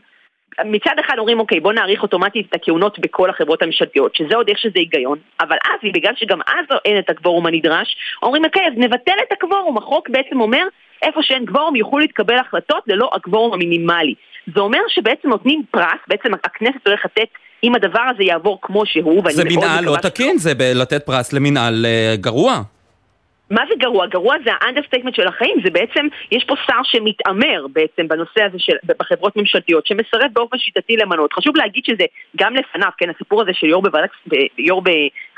[0.65, 4.59] מצד אחד אומרים, אוקיי, בוא נאריך אוטומטית את הכהונות בכל החברות הממשלתיות, שזה עוד איך
[4.59, 9.13] שזה היגיון, אבל אז, בגלל שגם אז אין את הקוורום הנדרש, אומרים, אוקיי, אז נבטל
[9.29, 9.79] את הקוורום.
[9.79, 10.67] החוק בעצם אומר,
[11.03, 14.15] איפה שאין קוורום יוכלו להתקבל החלטות ללא הקוורום המינימלי.
[14.55, 17.29] זה אומר שבעצם נותנים פרס, בעצם הכנסת הולכת לתת,
[17.65, 22.15] אם הדבר הזה יעבור כמו שהוא, זה מנהל לא תקין, זה לתת פרס למנהל אה,
[22.17, 22.63] גרוע.
[23.51, 24.07] מה זה גרוע?
[24.07, 28.59] גרוע זה ה understatement של החיים, זה בעצם, יש פה שר שמתעמר בעצם בנושא הזה
[28.59, 31.33] של, בחברות ממשלתיות, שמסרב באופן שיטתי למנות.
[31.33, 32.05] חשוב להגיד שזה
[32.37, 34.11] גם לפניו, כן, הסיפור הזה של יו"ר בוועדת,
[34.59, 34.83] יו"ר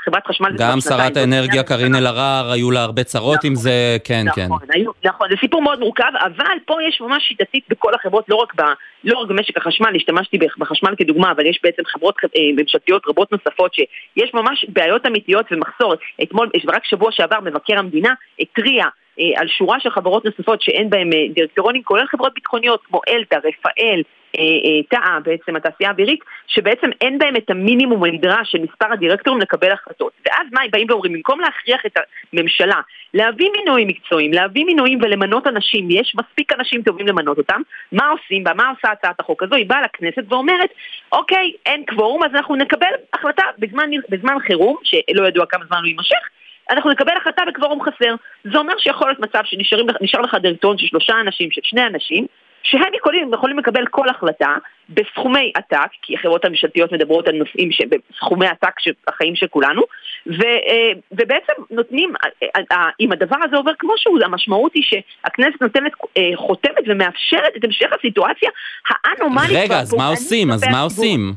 [0.05, 0.51] חברת חשמל...
[0.57, 4.73] גם שרת האנרגיה קארין אלהרר, היו לה הרבה צרות נכון, עם זה, כן, נכון, כן.
[4.73, 8.53] היו, נכון, זה סיפור מאוד מורכב, אבל פה יש ממש שיטתית בכל החברות, לא רק,
[8.55, 8.61] ב,
[9.03, 13.73] לא רק במשק החשמל, השתמשתי בחשמל כדוגמה, אבל יש בעצם חברות אה, ממשלתיות רבות נוספות
[13.73, 15.93] שיש ממש בעיות אמיתיות ומחסור.
[16.23, 18.00] אתמול, רק שבוע שעבר מבקר המדינה
[18.39, 18.85] התריע
[19.19, 23.35] אה, על שורה של חברות נוספות שאין בהן אה, דירקטוריונים, כולל חברות ביטחוניות כמו אלתא,
[23.35, 24.01] רפאל,
[24.37, 29.71] אה, תאה, בעצם התעשייה האווירית, שבעצם אין בהם את המינימום הנדרש של מספר הדירקטורים לקבל
[29.71, 30.11] החלטות.
[30.25, 31.13] ואז מה באים ואומרים?
[31.13, 31.97] במקום להכריח את
[32.33, 32.81] הממשלה
[33.13, 37.61] להביא מינויים מקצועיים, להביא מינויים ולמנות אנשים, יש מספיק אנשים טובים למנות אותם,
[37.91, 38.53] מה עושים בה?
[38.53, 39.55] מה עושה הצעת החוק הזו?
[39.55, 40.69] היא באה לכנסת ואומרת,
[41.11, 45.87] אוקיי, אין קוורום, אז אנחנו נקבל החלטה בזמן, בזמן חירום, שלא ידוע כמה זמן הוא
[45.87, 46.29] יימשך,
[46.69, 48.15] אנחנו נקבל החלטה בקוורום חסר.
[48.51, 52.25] זה אומר שיכול להיות מצב שנשאר לך דירקטוריון של שלושה אנשים, של שני אנשים,
[52.63, 54.55] שהם יכולים, יכולים לקבל כל החלטה
[54.89, 57.69] בסכומי עתק, כי החברות הממשלתיות מדברות על נושאים
[58.11, 59.81] בסכומי עתק של החיים של כולנו,
[60.27, 65.61] ו, אה, ובעצם נותנים, אה, אה, אם הדבר הזה עובר כמו שהוא, המשמעות היא שהכנסת
[65.61, 65.91] נותנת
[66.35, 68.49] חותמת ומאפשרת את המשך הסיטואציה
[68.89, 69.57] האנומלית.
[69.63, 70.51] רגע, אז מה עושים?
[70.51, 71.33] אז מה עושים?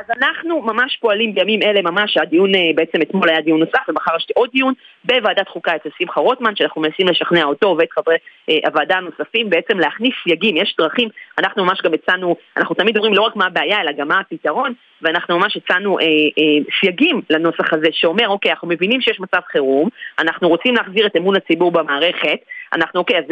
[0.00, 4.16] אז אנחנו ממש פועלים בימים אלה, ממש הדיון, אה, בעצם אתמול היה דיון נוסף ומחר
[4.16, 8.16] יש עוד דיון בוועדת חוקה אצל שמחה רוטמן, שאנחנו מנסים לשכנע אותו ואת חברי
[8.50, 13.14] אה, הוועדה הנוספים בעצם להכניס סייגים, יש דרכים, אנחנו ממש גם הצענו, אנחנו תמיד אומרים
[13.14, 17.72] לא רק מה הבעיה אלא גם מה הפתרון, ואנחנו ממש הצענו אה, אה, סייגים לנוסח
[17.72, 22.38] הזה שאומר, אוקיי, אנחנו מבינים שיש מצב חירום, אנחנו רוצים להחזיר את אמון הציבור במערכת,
[22.72, 23.24] אנחנו, אוקיי, אז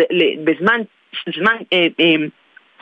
[0.44, 0.81] בזמן,
[1.38, 2.14] זמן, אה, אה,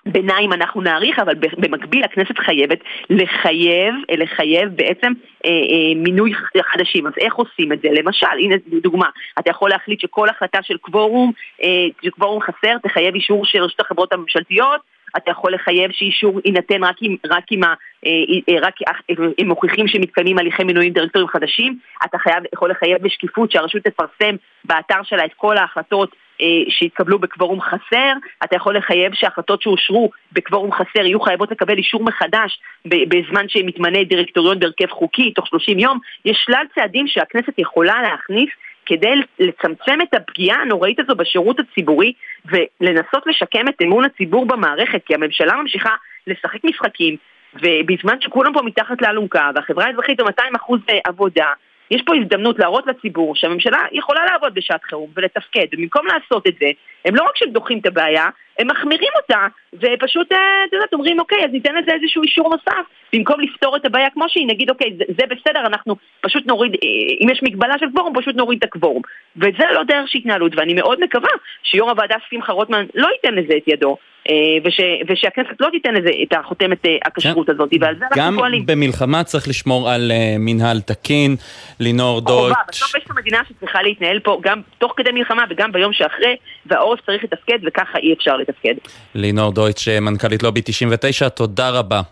[0.06, 2.78] ביניים אנחנו נאריך, אבל במקביל הכנסת חייבת
[3.10, 5.12] לחייב, לחייב בעצם
[5.44, 6.32] אה, אה, מינוי
[6.72, 7.06] חדשים.
[7.06, 7.88] אז איך עושים את זה?
[7.92, 9.08] למשל, הנה דוגמה,
[9.38, 11.32] אתה יכול להחליט שכל החלטה של קוורום,
[11.62, 14.80] אה, קוורום חסר, תחייב אישור של רשות החברות הממשלתיות,
[15.16, 17.74] אתה יכול לחייב שאישור יינתן רק אם, רק אם אה,
[18.06, 18.74] אה, רק
[19.38, 25.02] הם מוכיחים שמתקיימים הליכי מינויים דירקטורים חדשים, אתה חייב, יכול לחייב בשקיפות שהרשות תפרסם באתר
[25.02, 26.16] שלה את כל ההחלטות
[26.68, 28.12] שהתקבלו בקוורום חסר,
[28.44, 34.58] אתה יכול לחייב שהחלטות שאושרו בקוורום חסר יהיו חייבות לקבל אישור מחדש בזמן שמתמנה דירקטוריון
[34.58, 35.98] בהרכב חוקי, תוך 30 יום.
[36.24, 38.50] יש שלל צעדים שהכנסת יכולה להכניס
[38.86, 42.12] כדי לצמצם את הפגיעה הנוראית הזו בשירות הציבורי
[42.44, 45.94] ולנסות לשקם את אמון הציבור במערכת, כי הממשלה ממשיכה
[46.26, 47.16] לשחק משחקים,
[47.54, 50.74] ובזמן שכולם פה מתחת לאלונקה, והחברה האזרחית ב-200%
[51.04, 51.46] עבודה,
[51.90, 56.66] יש פה הזדמנות להראות לציבור שהממשלה יכולה לעבוד בשעת חירום ולתפקד, ובמקום לעשות את זה,
[57.04, 58.26] הם לא רק שדוחים את הבעיה,
[58.60, 62.84] הם מחמירים אותה, ופשוט, אה, את יודעת, אומרים, אוקיי, אז ניתן לזה איזשהו אישור נוסף,
[63.12, 66.78] במקום לפתור את הבעיה כמו שהיא, נגיד, אוקיי, זה, זה בסדר, אנחנו פשוט נוריד, אה,
[67.24, 69.02] אם יש מגבלה של קוורום, פשוט נוריד את הקוורום.
[69.36, 71.30] וזה לא דרך של התנהלות, ואני מאוד מקווה
[71.62, 73.96] שיו"ר הוועדה שמחה רוטמן לא ייתן לזה את ידו,
[74.30, 77.52] אה, וש, ושהכנסת לא תיתן לזה את החותמת הכשרות כן.
[77.52, 78.60] הזאת, ועל זה אנחנו פועלים.
[78.60, 81.36] גם במלחמה צריך לשמור על מנהל תקין,
[81.80, 82.58] לינור דויטש.
[82.68, 87.00] בסוף יש פה מדינה שצריכה להתנהל פה גם תוך כדי מלחמה וגם ביום שאחרי, והעורף
[87.06, 88.49] צריך לתפקד וככה אי אפשר לתפקד.
[89.14, 92.02] לינור דויטש, מנכ"לית לובי 99, תודה רבה.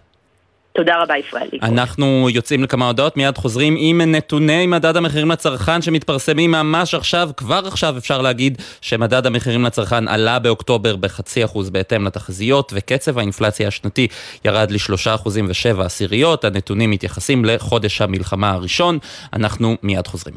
[0.79, 1.49] תודה רבה ישראל.
[1.63, 7.61] אנחנו יוצאים לכמה הודעות, מיד חוזרים עם נתוני מדד המחירים לצרכן שמתפרסמים ממש עכשיו, כבר
[7.67, 14.09] עכשיו אפשר להגיד שמדד המחירים לצרכן עלה באוקטובר בחצי אחוז בהתאם לתחזיות, וקצב האינפלציה השנתי
[14.45, 18.99] ירד לשלושה אחוזים ושבע עשיריות, הנתונים מתייחסים לחודש המלחמה הראשון,
[19.33, 20.35] אנחנו מיד חוזרים.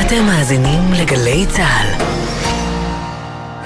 [0.00, 2.13] אתם מאזינים לגלי צה"ל.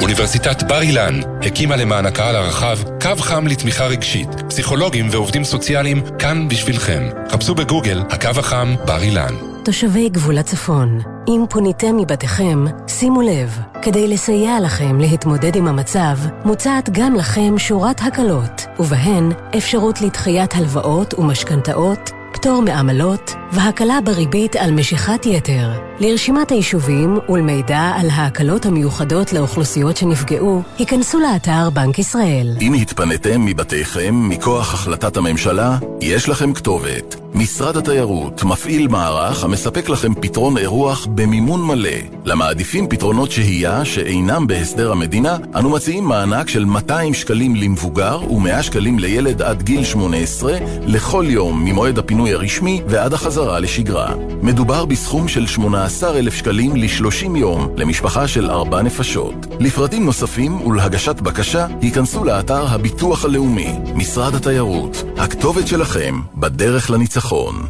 [0.01, 4.29] אוניברסיטת בר אילן הקימה למען הקהל הרחב קו חם לתמיכה רגשית.
[4.49, 7.09] פסיכולוגים ועובדים סוציאליים כאן בשבילכם.
[7.31, 9.35] חפשו בגוגל הקו החם בר אילן.
[9.65, 16.91] תושבי גבול הצפון, אם פוניתם מבתיכם, שימו לב, כדי לסייע לכם להתמודד עם המצב, מוצעת
[16.93, 25.27] גם לכם שורת הקלות, ובהן אפשרות לדחיית הלוואות ומשכנתאות, פטור מעמלות והקלה בריבית על משיכת
[25.27, 25.71] יתר.
[26.01, 32.57] לרשימת היישובים ולמידע על ההקלות המיוחדות לאוכלוסיות שנפגעו, היכנסו לאתר בנק ישראל.
[32.61, 37.17] אם התפניתם מבתיכם מכוח החלטת הממשלה, יש לכם כתובת.
[37.35, 41.91] משרד התיירות מפעיל מערך המספק לכם פתרון אירוח במימון מלא.
[42.25, 48.99] למעדיפים פתרונות שהייה שאינם בהסדר המדינה, אנו מציעים מענק של 200 שקלים למבוגר ו-100 שקלים
[48.99, 54.15] לילד עד גיל 18 לכל יום ממועד הפינוי הרשמי ועד החזרה לשגרה.
[54.43, 59.47] מדובר בסכום של 18,000 שקלים ל-30 יום למשפחה של 4 נפשות.
[59.61, 65.05] לפרטים נוספים ולהגשת בקשה, היכנסו לאתר הביטוח הלאומי, משרד התיירות.
[65.17, 67.67] הכתובת שלכם בדרך לניצחון.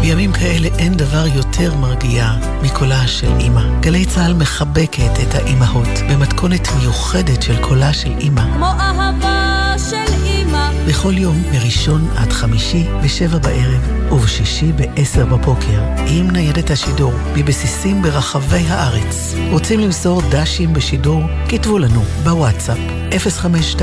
[0.00, 2.30] בימים כאלה אין דבר יותר מרגיע
[2.62, 3.80] מקולה של אימא.
[3.80, 8.42] גלי צה"ל מחבקת את האימהות במתכונת מיוחדת של קולה של אימא.
[8.54, 10.23] כמו אהבה של אימא.
[10.88, 18.64] בכל יום מראשון עד חמישי בשבע בערב ובשישי בעשר בבוקר עם ניידת השידור מבסיסים ברחבי
[18.68, 19.34] הארץ.
[19.50, 21.22] רוצים למסור דשים בשידור?
[21.48, 22.78] כתבו לנו בוואטסאפ
[23.78, 23.80] 052-920-2323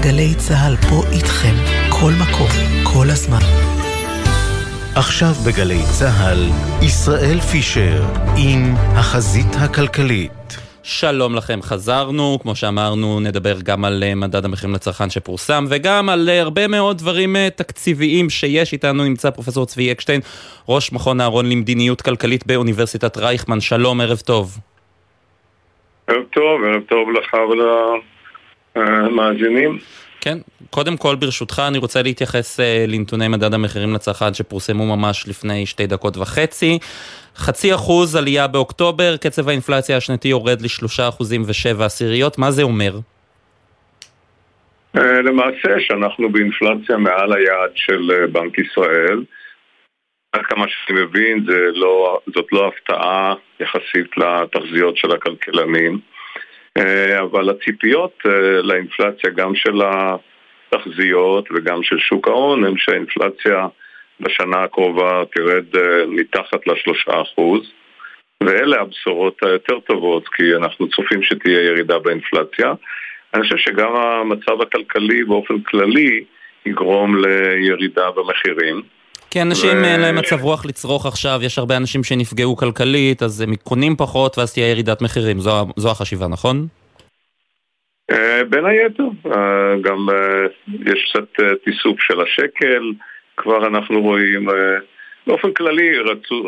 [0.00, 1.54] גלי צה"ל פה איתכם,
[1.90, 2.48] כל מקום,
[2.82, 3.42] כל הזמן.
[4.94, 6.50] עכשיו בגלי צה"ל,
[6.82, 10.69] ישראל פישר עם החזית הכלכלית.
[10.82, 16.28] שלום לכם, חזרנו, כמו שאמרנו, נדבר גם על אה, מדד המחירים לצרכן שפורסם, וגם על
[16.28, 18.72] אה, הרבה מאוד דברים אה, תקציביים שיש.
[18.72, 20.20] איתנו נמצא פרופסור צבי אקשטיין,
[20.68, 23.60] ראש מכון אהרון למדיניות כלכלית באוניברסיטת רייכמן.
[23.60, 24.58] שלום, ערב טוב.
[26.06, 27.36] ערב טוב, ערב טוב לך
[28.76, 29.78] ולמאזינים.
[30.20, 30.38] כן,
[30.70, 35.86] קודם כל ברשותך אני רוצה להתייחס uh, לנתוני מדד המחירים לצרכן שפורסמו ממש לפני שתי
[35.86, 36.78] דקות וחצי.
[37.36, 42.92] חצי אחוז עלייה באוקטובר, קצב האינפלציה השנתי יורד לשלושה אחוזים ושבע עשיריות, מה זה אומר?
[44.96, 49.24] Uh, למעשה שאנחנו באינפלציה מעל היעד של uh, בנק ישראל.
[50.32, 56.00] עד כמה שאני מבין לא, זאת לא הפתעה יחסית לתחזיות של הכלכלנים.
[56.78, 63.66] אה, אבל הציפיות אה, לאינפלציה גם של התחזיות וגם של שוק ההון הם שהאינפלציה
[64.20, 67.72] בשנה הקרובה תרד אה, מתחת לשלושה אחוז
[68.42, 72.72] ואלה הבשורות היותר טובות כי אנחנו צופים שתהיה ירידה באינפלציה.
[73.34, 76.24] אני חושב שגם המצב הכלכלי באופן כללי
[76.66, 78.82] יגרום לירידה במחירים.
[79.30, 79.84] כי אנשים ו...
[79.84, 84.38] אין להם מצב רוח לצרוך עכשיו, יש הרבה אנשים שנפגעו כלכלית, אז הם קונים פחות
[84.38, 86.66] ואז תהיה ירידת מחירים, זו, זו החשיבה, נכון?
[88.10, 90.46] אה, בין היתר, אה, גם אה,
[90.92, 92.92] יש קצת תיסוף של השקל,
[93.36, 94.48] כבר אנחנו רואים,
[95.26, 96.44] באופן כללי, רצו,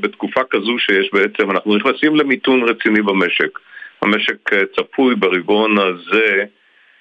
[0.00, 3.58] בתקופה כזו שיש בעצם, אנחנו נכנסים למיתון רציני במשק.
[4.02, 6.44] המשק צפוי ברבעון הזה,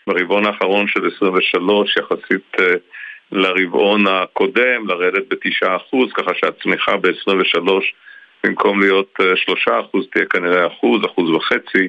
[0.07, 2.57] ברבעון האחרון של 23, יחסית
[3.31, 7.69] לרבעון הקודם, לרדת בתשעה אחוז, ככה שהצמיחה ב-23
[8.43, 11.87] במקום להיות אה, שלושה אחוז תהיה כנראה אחוז, אחוז וחצי,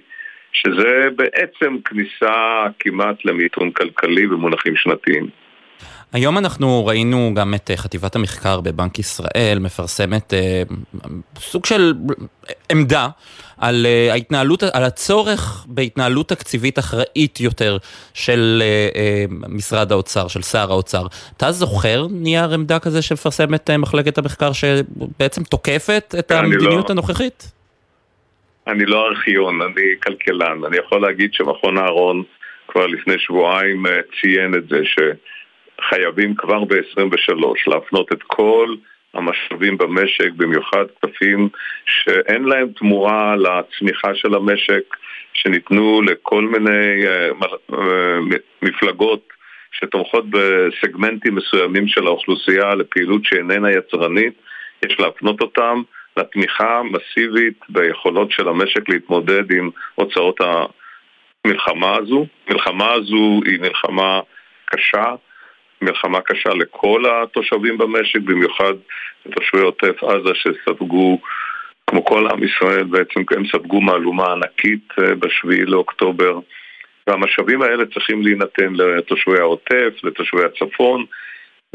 [0.52, 5.45] שזה בעצם כניסה כמעט למיתון כלכלי במונחים שנתיים.
[6.12, 10.62] היום אנחנו ראינו גם את אה, חטיבת המחקר בבנק ישראל מפרסמת אה,
[11.38, 11.94] סוג של
[12.72, 13.08] עמדה
[13.58, 17.76] על אה, ההתנהלות, על הצורך בהתנהלות תקציבית אחראית יותר
[18.14, 21.06] של אה, אה, משרד האוצר, של שר האוצר.
[21.36, 26.92] אתה זוכר נייר עמדה כזה שמפרסמת אה, מחלקת המחקר שבעצם תוקפת את המדיניות לא.
[26.92, 27.52] הנוכחית?
[28.66, 30.64] אני לא ארכיון, אני כלכלן.
[30.66, 32.22] אני יכול להגיד שמכון אהרון
[32.68, 34.98] כבר לפני שבועיים אה, ציין את זה, ש...
[35.80, 38.74] חייבים כבר ב-23 להפנות את כל
[39.14, 41.48] המשאבים במשק, במיוחד כספים
[41.86, 44.96] שאין להם תמורה לצמיחה של המשק,
[45.32, 47.76] שניתנו לכל מיני uh, uh,
[48.62, 49.28] מפלגות
[49.72, 54.34] שתומכות בסגמנטים מסוימים של האוכלוסייה לפעילות שאיננה יצרנית,
[54.84, 55.82] יש להפנות אותם
[56.16, 62.26] לתמיכה מסיבית ביכולות של המשק להתמודד עם הוצאות המלחמה הזו.
[62.50, 64.20] מלחמה הזו היא מלחמה
[64.66, 65.14] קשה,
[65.82, 68.74] מלחמה קשה לכל התושבים במשק, במיוחד
[69.26, 71.18] לתושבי עוטף עזה שספגו,
[71.90, 76.38] כמו כל עם ישראל בעצם, הם ספגו מהלומה ענקית אה, בשביעי לאוקטובר.
[77.06, 81.04] והמשאבים האלה צריכים להינתן לתושבי העוטף, לתושבי הצפון,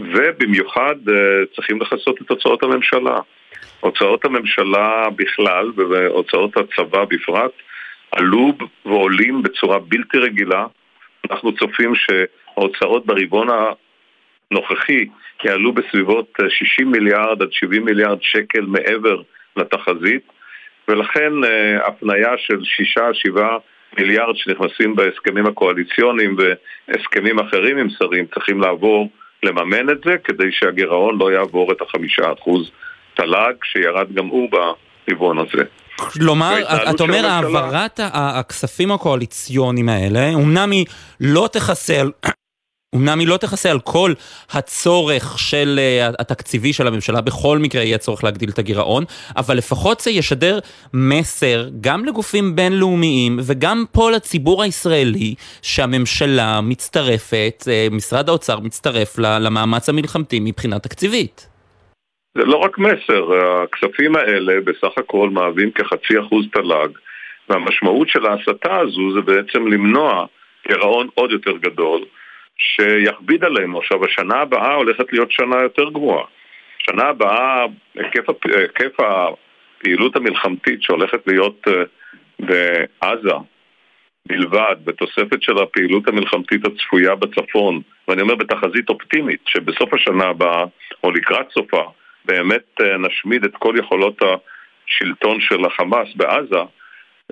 [0.01, 3.19] ובמיוחד אה, צריכים לכסות את הוצאות הממשלה.
[3.79, 7.51] הוצאות הממשלה בכלל והוצאות הצבא בפרט
[8.11, 8.53] עלו
[8.85, 10.65] ועולים בצורה בלתי רגילה.
[11.31, 13.47] אנחנו צופים שההוצאות ברבעון
[14.51, 15.05] הנוכחי
[15.43, 19.21] יעלו בסביבות 60 אה, מיליארד עד 70 מיליארד שקל מעבר
[19.57, 20.31] לתחזית
[20.87, 22.59] ולכן אה, הפניה של
[23.37, 23.41] 6-7
[23.97, 29.09] מיליארד שנכנסים בהסכמים הקואליציוניים והסכמים אחרים עם שרים צריכים לעבור
[29.43, 32.71] לממן את זה כדי שהגירעון לא יעבור את החמישה אחוז
[33.13, 35.63] תל"ג שירד גם הוא ברבעון הזה.
[35.95, 36.55] כלומר,
[36.95, 40.85] אתה אומר העברת הכספים הקואליציוניים האלה, אמנם היא
[41.19, 42.01] לא תכסה
[42.95, 44.11] אמנם היא לא תכסה על כל
[44.51, 49.03] הצורך של uh, התקציבי של הממשלה, בכל מקרה יהיה צורך להגדיל את הגירעון,
[49.37, 50.59] אבל לפחות זה ישדר
[50.93, 59.89] מסר גם לגופים בינלאומיים וגם פה לציבור הישראלי שהממשלה מצטרפת, uh, משרד האוצר מצטרף למאמץ
[59.89, 61.47] המלחמתי מבחינה תקציבית.
[62.37, 63.23] זה לא רק מסר,
[63.63, 66.89] הכספים האלה בסך הכל מהווים כחצי אחוז תל"ג,
[67.49, 70.25] והמשמעות של ההסתה הזו זה בעצם למנוע
[70.67, 72.05] גירעון עוד יותר גדול.
[72.57, 73.79] שיכביד עלינו.
[73.79, 76.25] עכשיו, השנה הבאה הולכת להיות שנה יותר גרועה.
[76.77, 81.71] שנה הבאה, היקף, היקף הפעילות המלחמתית שהולכת להיות uh,
[82.39, 83.35] בעזה
[84.25, 90.63] בלבד, בתוספת של הפעילות המלחמתית הצפויה בצפון, ואני אומר בתחזית אופטימית, שבסוף השנה הבאה,
[91.03, 91.83] או לקראת סופה,
[92.25, 96.63] באמת uh, נשמיד את כל יכולות השלטון של החמאס בעזה,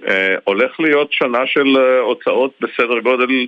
[0.02, 0.14] uh,
[0.44, 3.48] הולך להיות שנה של הוצאות בסדר גודל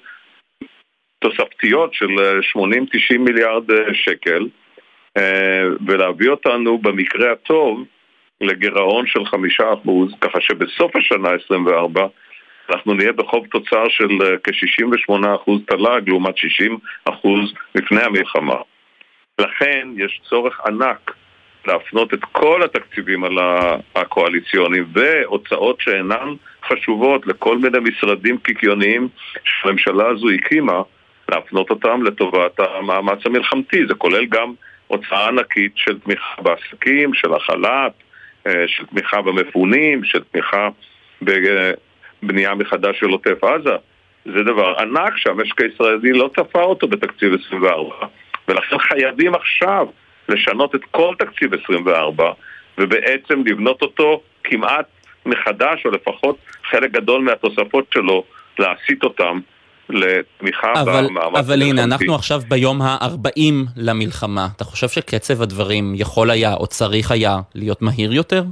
[1.22, 2.12] תוספתיות של
[2.58, 2.58] 80-90
[3.12, 4.48] אה, מיליארד אה, שקל
[5.18, 7.84] אה, ולהביא אותנו במקרה הטוב
[8.42, 12.08] לגירעון של חמישה אחוז, ככה שבסוף השנה 24
[12.70, 14.08] אנחנו נהיה בחוב תוצר של
[14.44, 16.42] כ-68% אחוז תל"ג לעומת 60%
[17.06, 18.56] אחוז לפני המלחמה.
[19.40, 21.12] לכן יש צורך ענק
[21.68, 23.24] להפנות את כל התקציבים
[23.96, 26.34] הקואליציוניים והוצאות שאינן
[26.68, 29.08] חשובות לכל מיני משרדים קיקיוניים
[29.44, 30.82] שהממשלה הזו הקימה
[31.32, 33.88] להפנות אותם לטובת המאמץ המלחמתי.
[33.88, 34.54] זה כולל גם
[34.88, 37.94] הוצאה ענקית של תמיכה בעסקים, של החל"ת,
[38.48, 40.70] אה, של תמיכה במפונים, של תמיכה
[41.22, 43.76] בבנייה מחדש של עוטף עזה.
[44.26, 47.96] זה דבר ענק שהמשק הישראלי לא צפה אותו בתקציב 24,
[48.48, 49.88] ולכן חייבים עכשיו
[50.30, 52.32] לשנות את כל תקציב 24
[52.78, 54.86] ובעצם לבנות אותו כמעט
[55.26, 58.24] מחדש, או לפחות חלק גדול מהתוספות שלו,
[58.60, 59.40] להסיט אותם
[59.94, 64.48] לתמיכה אבל, במאמץ אבל הנה, אנחנו עכשיו ביום ה-40 למלחמה.
[64.56, 68.44] אתה חושב שקצב הדברים יכול היה או צריך היה להיות מהיר יותר?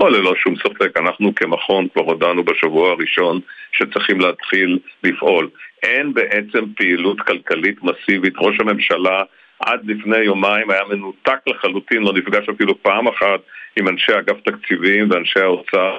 [0.00, 3.40] או ללא שום ספק, אנחנו כמכון כבר הודענו בשבוע הראשון
[3.72, 5.48] שצריכים להתחיל לפעול.
[5.82, 8.34] אין בעצם פעילות כלכלית מסיבית.
[8.38, 9.22] ראש הממשלה
[9.60, 13.40] עד לפני יומיים היה מנותק לחלוטין, לא נפגש אפילו פעם אחת
[13.76, 15.96] עם אנשי אגף תקציבים ואנשי האוצר.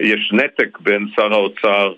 [0.00, 1.92] יש נתק בין שר האוצר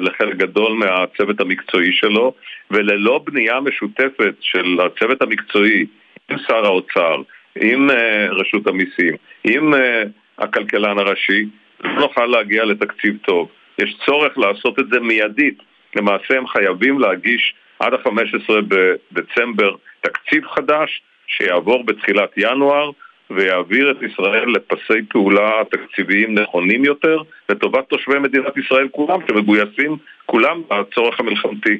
[0.00, 2.34] לחלק גדול מהצוות המקצועי שלו,
[2.70, 5.86] וללא בנייה משותפת של הצוות המקצועי
[6.30, 7.22] עם שר האוצר,
[7.56, 10.02] עם אה, רשות המיסים, עם אה,
[10.38, 11.46] הכלכלן הראשי,
[11.84, 13.48] לא נוכל להגיע לתקציב טוב.
[13.78, 15.58] יש צורך לעשות את זה מיידית.
[15.96, 22.90] למעשה הם חייבים להגיש עד ה-15 בדצמבר תקציב חדש שיעבור בתחילת ינואר
[23.34, 27.16] ויעביר את ישראל לפסי פעולה תקציביים נכונים יותר
[27.48, 31.78] לטובת תושבי מדינת ישראל כולם, שמגויסים כולם בצורך המלחמתי.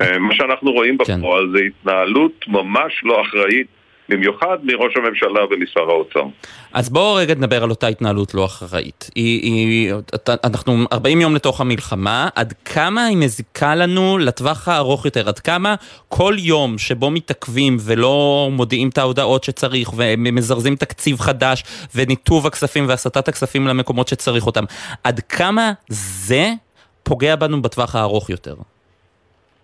[0.00, 1.18] אה, מה שאנחנו רואים כן.
[1.18, 3.66] בפועל זה התנהלות ממש לא אחראית,
[4.08, 6.22] במיוחד מראש הממשלה ומשר האוצר.
[6.72, 9.10] אז בואו רגע נדבר על אותה התנהלות לא אחראית.
[9.14, 9.92] היא, היא,
[10.44, 15.28] אנחנו 40 יום לתוך המלחמה, עד כמה היא מזיקה לנו לטווח הארוך יותר?
[15.28, 15.74] עד כמה
[16.08, 23.28] כל יום שבו מתעכבים ולא מודיעים את ההודעות שצריך ומזרזים תקציב חדש וניתוב הכספים והסטת
[23.28, 24.64] הכספים למקומות שצריך אותם,
[25.04, 26.52] עד כמה זה
[27.02, 28.54] פוגע בנו בטווח הארוך יותר?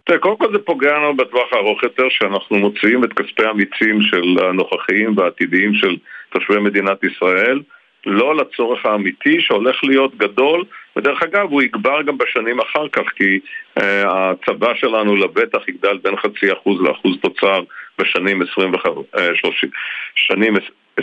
[0.05, 4.44] תראה, קודם כל זה פוגע לנו בטווח הארוך יותר, שאנחנו מוציאים את כספי המיצים של
[4.44, 5.96] הנוכחיים והעתידיים של
[6.30, 7.61] תושבי מדינת ישראל,
[8.07, 10.64] לא לצורך האמיתי שהולך להיות גדול,
[10.96, 13.38] ודרך אגב הוא יגבר גם בשנים אחר כך, כי
[13.78, 17.61] uh, הצבא שלנו לבטח יגדל בין חצי אחוז לאחוז תוצר
[17.98, 18.84] בשנים 25,
[19.16, 19.70] uh, 30,
[20.14, 20.55] שנים
[21.00, 21.02] 20-25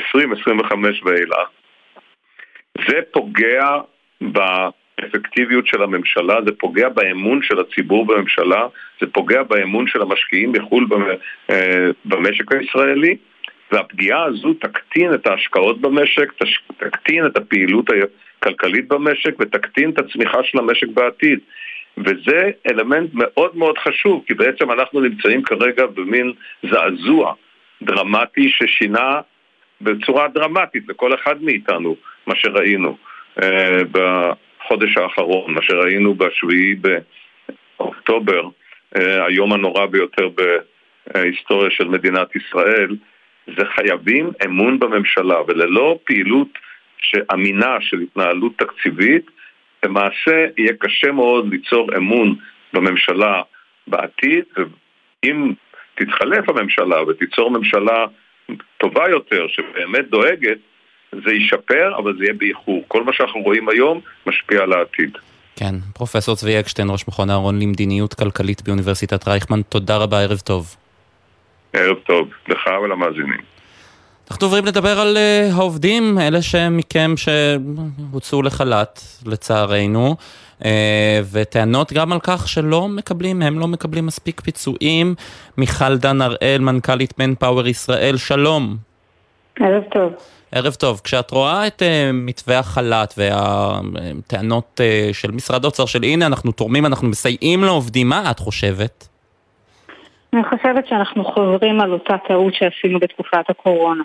[1.04, 1.50] ואילך.
[2.88, 3.78] זה פוגע
[4.32, 4.40] ב...
[5.02, 8.68] האפקטיביות של הממשלה, זה פוגע באמון של הציבור בממשלה,
[9.02, 10.88] זה פוגע באמון של המשקיעים מחו"ל
[12.06, 13.16] במשק הישראלי,
[13.72, 16.34] והפגיעה הזו תקטין את ההשקעות במשק,
[16.78, 17.86] תקטין את הפעילות
[18.42, 21.40] הכלכלית במשק ותקטין את הצמיחה של המשק בעתיד.
[21.98, 26.34] וזה אלמנט מאוד מאוד חשוב, כי בעצם אנחנו נמצאים כרגע במין
[26.72, 27.34] זעזוע
[27.82, 29.22] דרמטי ששינה
[29.82, 31.96] בצורה דרמטית לכל אחד מאיתנו
[32.28, 32.98] מה שראינו.
[34.66, 36.76] בחודש האחרון, מה שראינו בשביעי
[37.78, 38.48] באוקטובר,
[38.96, 40.30] היום הנורא ביותר
[41.14, 42.96] בהיסטוריה של מדינת ישראל,
[43.58, 46.48] זה חייבים אמון בממשלה, וללא פעילות
[47.34, 49.26] אמינה של התנהלות תקציבית,
[49.86, 52.36] למעשה יהיה קשה מאוד ליצור אמון
[52.74, 53.42] בממשלה
[53.88, 55.54] בעתיד, ואם
[55.96, 58.06] תתחלף הממשלה ותיצור ממשלה
[58.78, 60.58] טובה יותר, שבאמת דואגת,
[61.12, 62.84] זה ישפר, אבל זה יהיה באיחור.
[62.88, 65.18] כל מה שאנחנו רואים היום משפיע על העתיד.
[65.56, 70.76] כן, פרופסור צבי אקשטיין, ראש מכון אהרון למדיניות כלכלית באוניברסיטת רייכמן, תודה רבה, ערב טוב.
[71.74, 73.40] ערב טוב, לך ולמאזינים.
[74.32, 80.16] אנחנו עוברים לדבר על uh, העובדים, אלה שמכם שהוצאו לחל"ת, לצערנו,
[80.60, 80.66] uh,
[81.32, 85.16] וטענות גם על כך שלא מקבלים, הם לא מקבלים מספיק פיצויים.
[85.58, 88.78] מיכל דן הראל, מנכ"לית מנפאוור ישראל, שלום.
[89.60, 90.14] ערב טוב.
[90.52, 91.02] ערב טוב.
[91.04, 96.86] כשאת רואה את uh, מתווה החל"ת והטענות uh, של משרד האוצר של הנה אנחנו תורמים,
[96.86, 99.08] אנחנו מסייעים לעובדים, מה את חושבת?
[100.34, 104.04] אני חושבת שאנחנו חוזרים על אותה טעות שעשינו בתקופת הקורונה.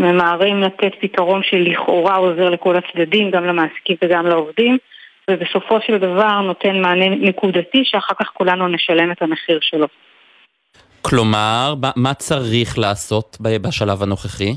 [0.00, 4.78] ממהרים לתת פתרון שלכאורה עוזר לכל הצדדים, גם למעסיקים וגם לעובדים,
[5.30, 9.86] ובסופו של דבר נותן מענה נקודתי שאחר כך כולנו נשלם את המחיר שלו.
[11.02, 14.52] כלומר, מה צריך לעשות בשלב הנוכחי?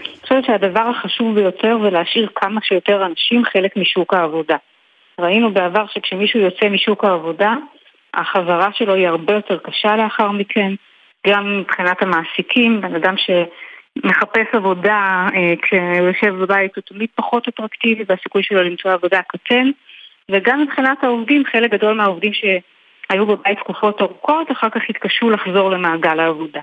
[0.00, 4.56] אני חושבת שהדבר החשוב ביותר זה להשאיר כמה שיותר אנשים חלק משוק העבודה.
[5.20, 7.54] ראינו בעבר שכשמישהו יוצא משוק העבודה,
[8.14, 10.72] החזרה שלו היא הרבה יותר קשה לאחר מכן,
[11.26, 18.04] גם מבחינת המעסיקים, בן אדם שמחפש עבודה אה, כשהוא יושב בבית הוא תמיד פחות אטרקטיבי
[18.08, 19.70] והסיכוי שלו למצוא עבודה קטן,
[20.30, 26.20] וגם מבחינת העובדים, חלק גדול מהעובדים שהיו בבית תקופות ארוכות, אחר כך התקשו לחזור למעגל
[26.20, 26.60] העבודה.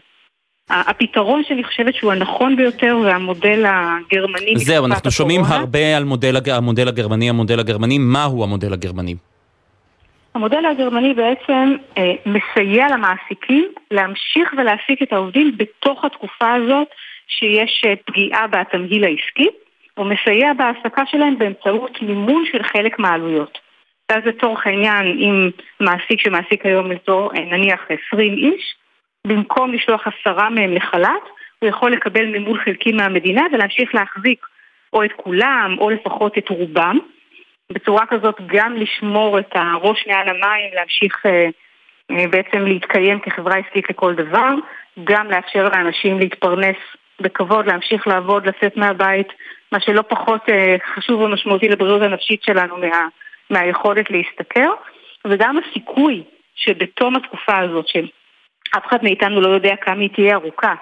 [0.71, 4.57] הפתרון שאני חושבת שהוא הנכון ביותר זה המודל הגרמני.
[4.57, 9.15] זהו, אנחנו שומעים הרבה על מודל, המודל הגרמני, המודל הגרמני, מהו המודל הגרמני?
[10.35, 16.87] המודל הגרמני בעצם אה, מסייע למעסיקים להמשיך ולהעסיק את העובדים בתוך התקופה הזאת
[17.27, 19.47] שיש אה, פגיעה בתמהיל העסקי,
[19.97, 23.57] הוא מסייע בהעסקה שלהם באמצעות מימון של חלק מהעלויות.
[24.11, 25.49] ואז לצורך העניין, אם
[25.79, 28.75] מעסיק שמעסיק היום לתור אה, נניח 20 איש,
[29.27, 31.23] במקום לשלוח עשרה מהם לחל"ת,
[31.59, 34.45] הוא יכול לקבל מימון חלקי מהמדינה ולהמשיך להחזיק
[34.93, 36.97] או את כולם או לפחות את רובם.
[37.71, 41.49] בצורה כזאת גם לשמור את הראש מעל המים, להמשיך אה,
[42.11, 44.49] אה, בעצם להתקיים כחברה עסקית לכל דבר,
[45.03, 46.77] גם לאפשר לאנשים להתפרנס
[47.21, 49.27] בכבוד, להמשיך לעבוד, לצאת מהבית,
[49.71, 53.07] מה שלא פחות אה, חשוב ומשמעותי לבריאות הנפשית שלנו מה,
[53.49, 54.69] מהיכולת להשתכר,
[55.25, 56.23] וגם הסיכוי
[56.55, 57.87] שבתום התקופה הזאת,
[58.73, 60.73] שאף אחד מאיתנו לא יודע כמה היא תהיה ארוכה,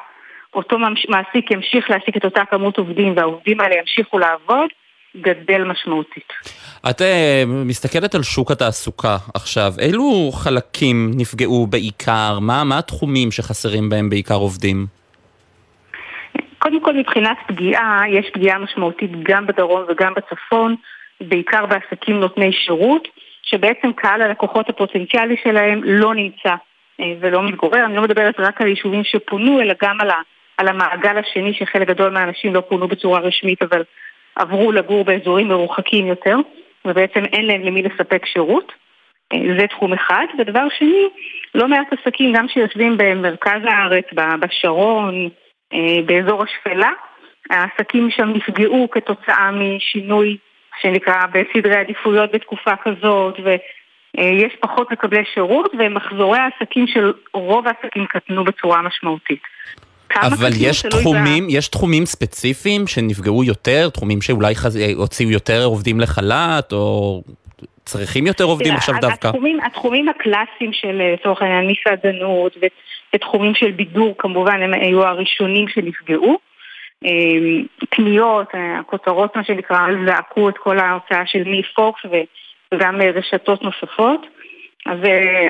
[0.53, 0.77] אותו
[1.09, 4.69] מעסיק ימשיך להעסיק את אותה כמות עובדים והעובדים האלה ימשיכו לעבוד,
[5.17, 6.33] גדל משמעותית.
[6.89, 7.05] את uh,
[7.47, 12.39] מסתכלת על שוק התעסוקה עכשיו, אילו חלקים נפגעו בעיקר?
[12.41, 14.85] מה, מה התחומים שחסרים בהם בעיקר עובדים?
[16.59, 20.75] קודם כל מבחינת פגיעה, יש פגיעה משמעותית גם בדרום וגם בצפון,
[21.21, 23.07] בעיקר בעסקים נותני שירות,
[23.43, 26.68] שבעצם קהל הלקוחות הפוטנציאלי שלהם לא נמצא אה,
[27.19, 27.85] ולא מתגורר.
[27.85, 30.09] אני לא מדברת רק על יישובים שפונו, אלא גם על
[30.59, 33.83] על המעגל השני שחלק גדול מהאנשים לא פונו בצורה רשמית אבל
[34.35, 36.37] עברו לגור באזורים מרוחקים יותר
[36.85, 38.71] ובעצם אין להם למי לספק שירות.
[39.33, 40.25] אה, זה תחום אחד.
[40.39, 41.07] ודבר שני,
[41.55, 44.05] לא מעט עסקים גם שיושבים במרכז הארץ,
[44.39, 45.29] בשרון,
[45.73, 46.91] אה, באזור השפלה,
[47.49, 50.37] העסקים שם נפגעו כתוצאה משינוי
[50.81, 53.39] שנקרא בסדרי עדיפויות בתקופה כזאת,
[54.17, 59.41] ויש פחות מקבלי שירות, ומחזורי העסקים של רוב העסקים קטנו בצורה משמעותית.
[60.15, 61.53] אבל יש תחומים, בה...
[61.53, 64.79] יש תחומים ספציפיים שנפגעו יותר, תחומים שאולי חז...
[64.95, 67.21] הוציאו יותר עובדים לחל"ת, או
[67.85, 69.27] צריכים יותר עובדים עכשיו דווקא?
[69.27, 72.57] התחומים, התחומים הקלאסיים של לצורך העניין מסעדנות
[73.13, 76.39] ותחומים של בידור כמובן הם היו הראשונים שנפגעו.
[77.89, 82.01] קניות, הכותרות מה שנקרא, זעקו את כל ההוצאה של מי פוקס
[82.73, 84.25] וגם רשתות נוספות.
[84.85, 84.99] אז,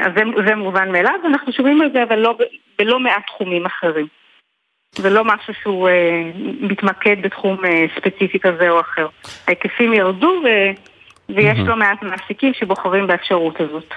[0.02, 2.38] אז זה, זה מובן מאליו, ואנחנו שומעים על זה אבל לא,
[2.80, 4.08] בלא מעט תחומים אחרים.
[4.96, 9.08] זה לא משהו שהוא אה, מתמקד בתחום אה, ספציפי כזה או אחר.
[9.48, 10.48] ההיקפים ירדו ו,
[11.30, 11.68] ויש mm-hmm.
[11.70, 13.94] לא מעט מעסיקים שבוחרים באפשרות הזאת.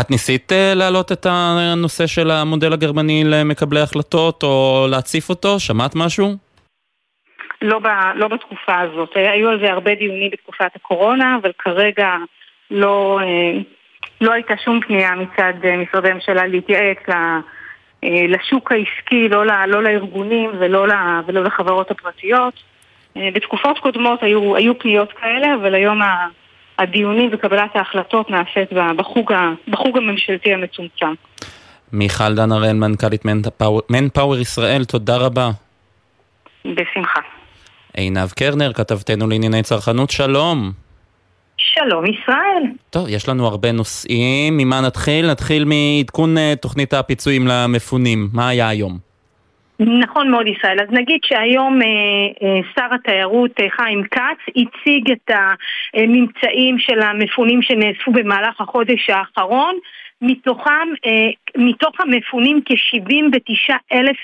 [0.00, 5.60] את ניסית אה, להעלות את הנושא של המודל הגרמני למקבלי החלטות או להציף אותו?
[5.60, 6.28] שמעת משהו?
[7.62, 9.10] לא, ב, לא בתקופה הזאת.
[9.14, 12.08] היו על זה הרבה דיונים בתקופת הקורונה, אבל כרגע
[12.72, 13.60] לא, אה,
[14.20, 16.98] לא הייתה שום פנייה מצד אה, משרדי הממשלה להתייעץ
[18.28, 20.86] לשוק העסקי, לא, לא לארגונים ולא,
[21.26, 22.54] ולא לחברות הפרטיות.
[23.16, 26.00] בתקופות קודמות היו, היו פניות כאלה, אבל היום
[26.78, 29.32] הדיונים וקבלת ההחלטות נעשית בחוג,
[29.68, 31.14] בחוג הממשלתי המצומצם.
[31.92, 33.24] מיכל דן הראל, מנכ"לית
[33.90, 35.50] מנפאוור ישראל, תודה רבה.
[36.64, 37.20] בשמחה.
[37.94, 40.72] עינב קרנר, כתבתנו לענייני צרכנות, שלום.
[41.62, 42.62] שלום ישראל.
[42.90, 45.30] טוב, יש לנו הרבה נושאים, ממה נתחיל?
[45.30, 48.98] נתחיל מעדכון אה, תוכנית הפיצויים למפונים, מה היה היום?
[49.78, 50.80] נכון מאוד ישראל.
[50.80, 51.86] אז נגיד שהיום אה,
[52.42, 55.30] אה, שר התיירות חיים כץ הציג את
[55.94, 59.74] הממצאים של המפונים שנאספו במהלך החודש האחרון.
[60.24, 60.88] מתוכם,
[61.56, 64.16] מתוך המפונים כ-79 אלף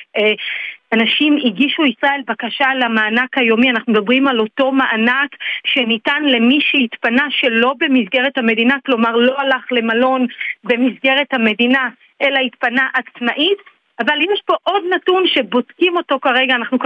[0.93, 5.37] אנשים הגישו ישראל בקשה למענק היומי, אנחנו מדברים על אותו מענק
[5.67, 10.27] שניתן למי שהתפנה שלא במסגרת המדינה, כלומר לא הלך למלון
[10.65, 11.89] במסגרת המדינה,
[12.23, 13.78] אלא התפנה עצמאית.
[14.01, 16.79] אבל יש פה עוד נתון שבודקים אותו כרגע, אנחנו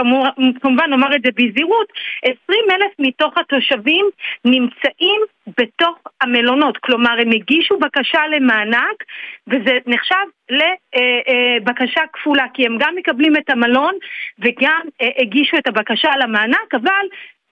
[0.60, 1.92] כמובן נאמר את זה בזהירות,
[2.22, 2.38] 20
[2.70, 4.06] אלף מתוך התושבים
[4.44, 5.20] נמצאים
[5.58, 9.04] בתוך המלונות, כלומר הם הגישו בקשה למענק
[9.46, 13.94] וזה נחשב לבקשה כפולה, כי הם גם מקבלים את המלון
[14.38, 17.06] וגם אה, הגישו את הבקשה למענק, אבל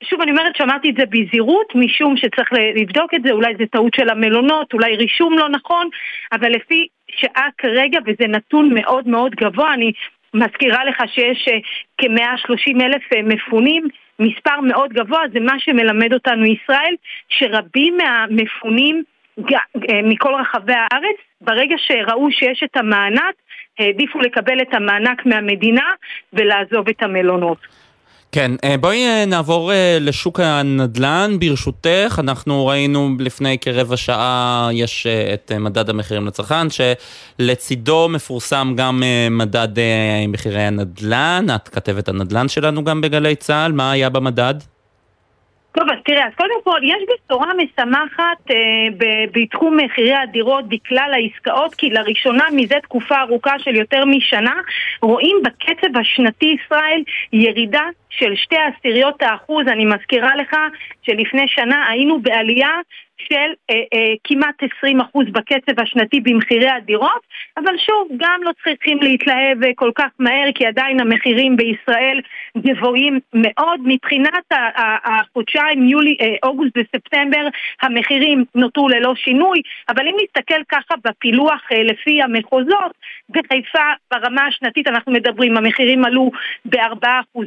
[0.04, 3.94] שוב אני אומרת, שמעתי את זה בזהירות, משום שצריך לבדוק את זה, אולי זה טעות
[3.94, 5.88] של המלונות, אולי רישום לא נכון,
[6.32, 6.86] אבל לפי
[7.16, 9.92] שעה כרגע, וזה נתון מאוד מאוד גבוה, אני
[10.34, 11.58] מזכירה לך שיש אה,
[11.98, 13.88] כ-130 אלף אה, מפונים,
[14.18, 16.94] מספר מאוד גבוה, זה מה שמלמד אותנו ישראל,
[17.28, 19.02] שרבים מהמפונים
[19.38, 23.34] אה, מכל רחבי הארץ, ברגע שראו שיש את המענק,
[23.78, 25.90] העדיפו לקבל את המענק מהמדינה
[26.32, 27.58] ולעזוב את המלונות.
[28.32, 35.06] כן, אה, בואי אה, נעבור אה, לשוק הנדל"ן ברשותך, אנחנו ראינו לפני כרבע שעה יש
[35.06, 39.68] את מדד המחירים לצרכן שלצידו מפורסם גם מדד
[40.28, 44.54] מחירי הנדל"ן, את כתבת הנדל"ן שלנו גם בגלי צה"ל, מה היה במדד?
[45.72, 48.56] טוב, אז תראה, אז קודם כל, יש בשורה משמחת אה,
[49.32, 54.54] בתחום מחירי הדירות בכלל העסקאות, כי לראשונה מזה תקופה ארוכה של יותר משנה,
[55.02, 57.02] רואים בקצב השנתי ישראל
[57.32, 59.68] ירידה של שתי עשיריות האחוז.
[59.68, 60.56] אני מזכירה לך
[61.02, 62.76] שלפני שנה היינו בעלייה
[63.28, 67.22] של אה, אה, כמעט 20% בקצב השנתי במחירי הדירות,
[67.56, 72.20] אבל שוב, גם לא צריכים להתלהב אה, כל כך מהר, כי עדיין המחירים בישראל
[72.58, 73.80] גבוהים מאוד.
[73.84, 74.44] מבחינת
[75.04, 77.48] החודשיים, יולי, אה, אוגוסט וספטמבר,
[77.82, 82.92] המחירים נותרו ללא שינוי, אבל אם נסתכל ככה בפילוח אה, לפי המחוזות,
[83.30, 86.30] בחיפה ברמה השנתית אנחנו מדברים, המחירים עלו
[86.64, 87.38] ב-4%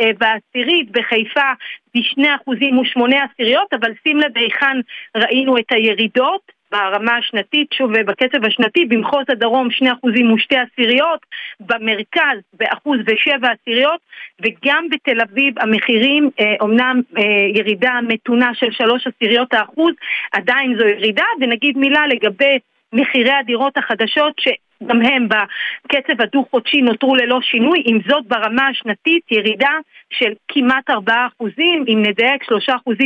[0.00, 1.52] אה, בעשירית, בחיפה
[1.94, 4.80] ב-2% ושמונה עשיריות, אבל שים לב היכן
[5.16, 6.61] ראינו את הירידות.
[6.72, 11.20] ברמה השנתית, שוב בקצב השנתי, במחוז הדרום שני אחוזים ושתי עשיריות,
[11.60, 14.00] במרכז באחוז ושבע עשיריות,
[14.40, 17.22] וגם בתל אביב המחירים, אה, אומנם אה,
[17.54, 19.94] ירידה מתונה של שלוש עשיריות האחוז,
[20.32, 22.58] עדיין זו ירידה, ונגיד מילה לגבי
[22.92, 24.48] מחירי הדירות החדשות, ש...
[24.86, 29.72] גם הם בקצב הדו-חודשי נותרו ללא שינוי, עם זאת ברמה השנתית ירידה
[30.10, 30.94] של כמעט 4%,
[31.88, 32.46] אם נדייק 3%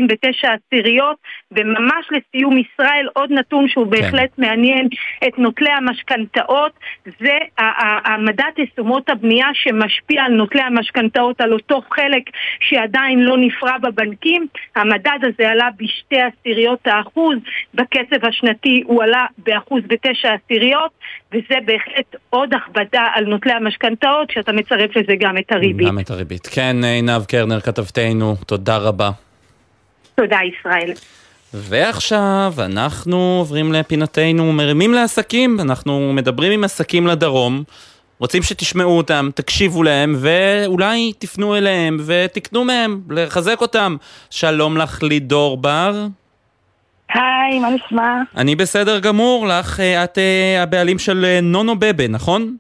[0.09, 1.17] ותשע עשיריות,
[1.53, 4.43] וממש לסיום ישראל עוד נתון שהוא בהחלט כן.
[4.43, 4.89] מעניין
[5.29, 6.73] את נוטלי המשכנתאות,
[7.21, 12.23] זה העמדת תשומות הבנייה שמשפיע על נוטלי המשכנתאות, על אותו חלק
[12.61, 14.47] שעדיין לא נפרע בבנקים,
[14.77, 17.37] המדד הזה עלה בשתי עשיריות האחוז,
[17.75, 20.91] בקצב השנתי הוא עלה באחוז ותשע עשיריות,
[21.33, 25.89] וזה בהחלט עוד הכבדה על נוטלי המשכנתאות, שאתה מצרף לזה גם את הריבית.
[25.89, 26.47] גם את הריבית.
[26.47, 29.11] כן, עינב קרנר כתבתנו, תודה רבה.
[30.15, 30.93] תודה ישראל.
[31.55, 37.63] ועכשיו אנחנו עוברים לפינתנו מרימים לעסקים, אנחנו מדברים עם עסקים לדרום,
[38.19, 43.97] רוצים שתשמעו אותם, תקשיבו להם ואולי תפנו אליהם ותקנו מהם, לחזק אותם.
[44.31, 46.07] שלום לך לידור בר.
[47.17, 48.23] היי, מה נשמע?
[48.37, 52.57] אני בסדר גמור, לך, אה, את אה, הבעלים של אה, נונו בבה, נכון?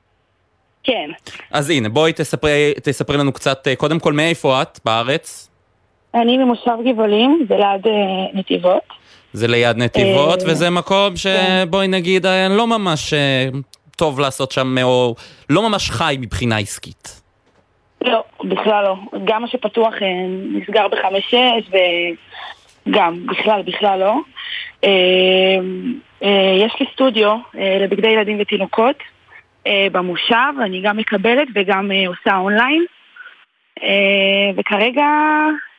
[0.83, 1.11] כן.
[1.51, 5.51] אז הנה, בואי תספרי, תספרי לנו קצת, קודם כל, מאיפה את בארץ?
[6.15, 7.87] אני ממושב גבעולים, זה ליד
[8.35, 8.83] נתיבות.
[9.33, 11.17] זה ליד נתיבות, וזה מקום כן.
[11.17, 13.15] שבואי נגיד, לא ממש
[13.97, 15.15] טוב לעשות שם, או
[15.51, 17.21] לא ממש חי מבחינה עסקית.
[18.01, 18.97] לא, בכלל לא.
[19.25, 19.95] גם מה שפתוח
[20.53, 21.71] נסגר בחמש-שש,
[22.87, 24.17] וגם, בכלל, בכלל לא.
[24.85, 25.59] אה,
[26.23, 28.97] אה, יש לי סטודיו אה, לבגדי ילדים ותינוקות
[29.93, 32.85] במושב, אני גם מקבלת וגם עושה אונליין.
[34.57, 35.05] וכרגע,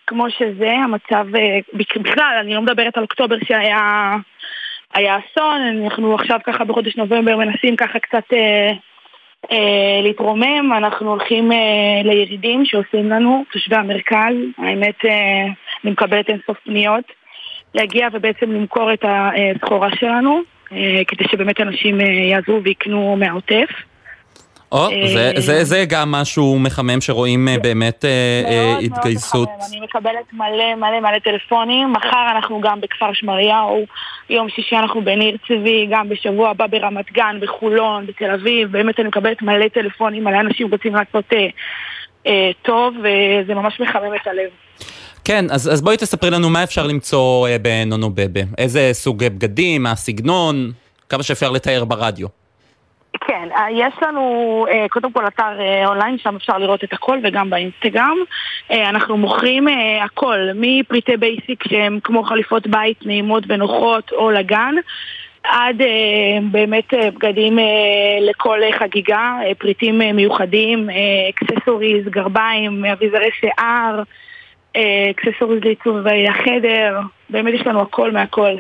[0.08, 1.28] כמו שזה, המצב,
[1.74, 4.16] בכלל, אני לא מדברת על אוקטובר שהיה
[4.94, 8.72] היה אסון, אנחנו עכשיו ככה בחודש נובמבר מנסים ככה קצת אה,
[9.52, 15.46] אה, להתרומם, אנחנו הולכים אה, לירידים שעושים לנו, תושבי המרכז, האמת, אה,
[15.84, 17.04] אני מקבלת אינסוף פניות.
[17.76, 23.70] להגיע ובעצם למכור את הסחורה שלנו, אה, כדי שבאמת אנשים אה, יעזרו ויקנו מהעוטף.
[24.72, 28.06] או, זה, אה, זה, זה גם משהו מחמם שרואים באמת
[28.44, 29.50] מאוד התגייסות.
[29.50, 31.94] מאוד מחמם, אני מקבלת מלא מלא מלא טלפונים.
[31.94, 33.86] מחר אנחנו גם בכפר שמריהו,
[34.30, 38.72] יום שישי אנחנו בניר צבי, גם בשבוע הבא ברמת גן, בחולון, בתל אביב.
[38.72, 41.34] באמת אני מקבלת מלא טלפונים, מלא אנשים רוצים לעשות
[42.28, 44.50] אה, טוב, וזה ממש מחמם את הלב.
[45.28, 48.42] כן, אז, אז בואי תספרי לנו מה אפשר למצוא אה, בנונו בבה.
[48.58, 50.72] איזה סוג בגדים, מה הסגנון,
[51.10, 52.28] כמה שאפשר לתאר ברדיו.
[53.28, 54.22] כן, אה, יש לנו
[54.70, 58.18] אה, קודם כל אתר אונליין, שם אפשר לראות את הכל וגם באינסטגרם.
[58.72, 59.68] אנחנו מוכרים
[60.06, 64.76] הכל, מפריטי basic שהם כמו חליפות בית נעימות ונוחות או לגן.
[65.44, 65.82] עד
[66.52, 67.60] באמת בגדים
[68.22, 70.90] לכל חגיגה, פריטים מיוחדים,
[71.30, 74.04] accessories, גרביים, אביזרי שיער,
[75.12, 75.96] accessories לעיצוב
[76.30, 77.00] החדר,
[77.30, 78.56] באמת יש לנו הכל מהכל.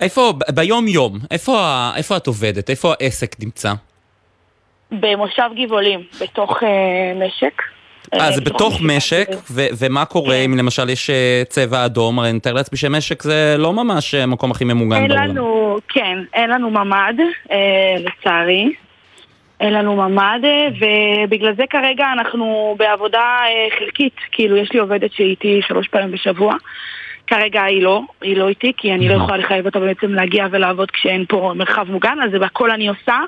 [0.00, 2.70] איפה, ביום יום, איפה, איפה את עובדת?
[2.70, 3.72] איפה העסק נמצא?
[4.92, 7.62] במושב גבעולים, בתוך אה, משק.
[8.14, 10.42] אה, זה בתוך משק, ו- ומה קורה כן.
[10.44, 12.18] אם למשל יש אה, צבע אדום?
[12.18, 15.22] הרי אני מתאר לעצמי שמשק זה לא ממש המקום הכי ממוגן בעולם.
[15.22, 17.20] אין לנו, כן, אין לנו ממ"ד,
[17.52, 17.56] אה,
[17.98, 18.72] לצערי.
[19.60, 20.44] אין לנו ממ"ד,
[20.78, 26.10] ובגלל זה כרגע אנחנו בעבודה אה, חלקית, כאילו יש לי עובדת שהיא איתי שלוש פעמים
[26.10, 26.54] בשבוע.
[27.26, 30.90] כרגע היא לא, היא לא איתי, כי אני לא יכולה לחייב אותה בעצם להגיע ולעבוד
[30.90, 33.18] כשאין פה מרחב מוגן, אז זה הכל אני עושה.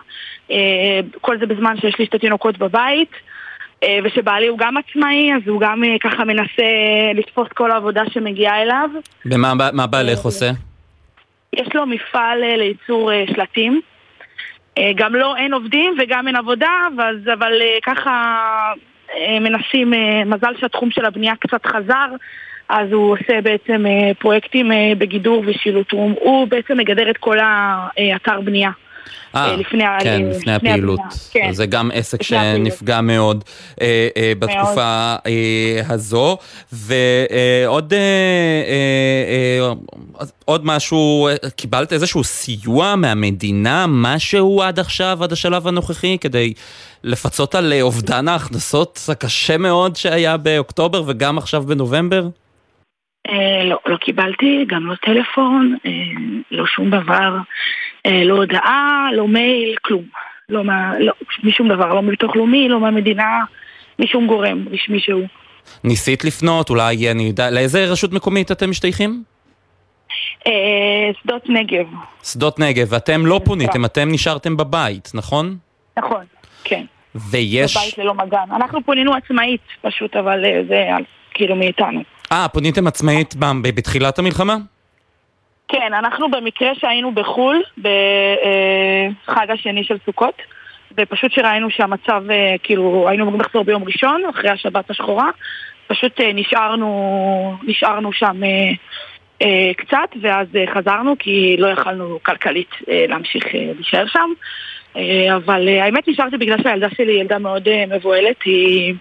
[0.51, 3.11] אה, כל זה בזמן שיש לי שתי תינוקות בבית,
[3.83, 6.63] אה, ושבעלי הוא גם עצמאי, אז הוא גם ככה מנסה
[7.15, 8.91] לתפוס כל העבודה שמגיעה אליו.
[9.27, 10.51] ומה בעלך עושה?
[11.53, 13.81] יש לו מפעל לייצור שלטים.
[14.79, 18.43] אה, גם לא אין עובדים וגם אין עבודה, אבל, אבל אה, ככה
[19.15, 19.93] אה, מנסים,
[20.27, 22.09] מזל שהתחום של הבנייה קצת חזר,
[22.69, 23.85] אז הוא עושה בעצם
[24.19, 25.93] פרויקטים בגידור ושילוט.
[25.93, 28.71] הוא בעצם מגדר את כל האתר בנייה.
[29.35, 31.01] אה, לפני, כן, לפני, לפני הפעילות.
[31.33, 31.53] כן.
[31.53, 33.45] זה גם עסק שנפגע מאוד
[33.81, 36.37] אה, אה, בתקופה אה, הזו.
[36.73, 39.69] ועוד אה, אה,
[40.21, 46.53] אה, עוד משהו, קיבלת איזשהו סיוע מהמדינה, משהו עד עכשיו, עד השלב הנוכחי, כדי
[47.05, 52.29] לפצות על אובדן ההכנסות הקשה מאוד שהיה באוקטובר וגם עכשיו בנובמבר?
[53.29, 55.91] אה, לא, לא קיבלתי, גם לא טלפון, אה,
[56.51, 57.39] לא שום דבר.
[58.07, 60.05] אה, לא הודעה, לא מייל, כלום.
[60.49, 61.13] לא, מה, לא
[61.45, 63.45] משום דבר, לא מביטוח לאומי, לא מהמדינה,
[63.99, 65.27] משום גורם רשמי שהוא.
[65.85, 69.23] ניסית לפנות, אולי אני יודע, לאיזה רשות מקומית אתם משתייכים?
[70.47, 70.53] אה,
[71.23, 71.87] שדות נגב.
[72.25, 75.57] שדות נגב, ואתם לא פוניתם, אתם נשארתם בבית, נכון?
[75.99, 76.25] נכון,
[76.65, 76.85] כן.
[77.15, 77.77] ויש...
[77.77, 78.55] בבית ללא מגן.
[78.57, 80.85] אנחנו פונינו עצמאית פשוט, אבל אה, זה
[81.35, 82.03] כאילו מאיתנו.
[82.33, 84.57] אה, פוניתם עצמאית בתחילת המלחמה?
[85.69, 90.35] כן, אנחנו במקרה שהיינו בחו"ל, בחג השני של סוכות,
[90.99, 95.31] ופשוט שראינו שהמצב, אה, כאילו, היינו אמורים לחזור ביום ראשון, אחרי השבת השחורה,
[95.87, 98.71] פשוט אה, נשארנו, נשארנו שם אה,
[99.43, 104.33] אה, קצת, ואז אה, חזרנו, כי לא יכלנו כלכלית אה, להמשיך אה, להישאר שם.
[104.97, 108.95] אה, אבל אה, האמת נשארתי בגלל שהילדה שלי היא ילדה מאוד אה, מבוהלת, היא...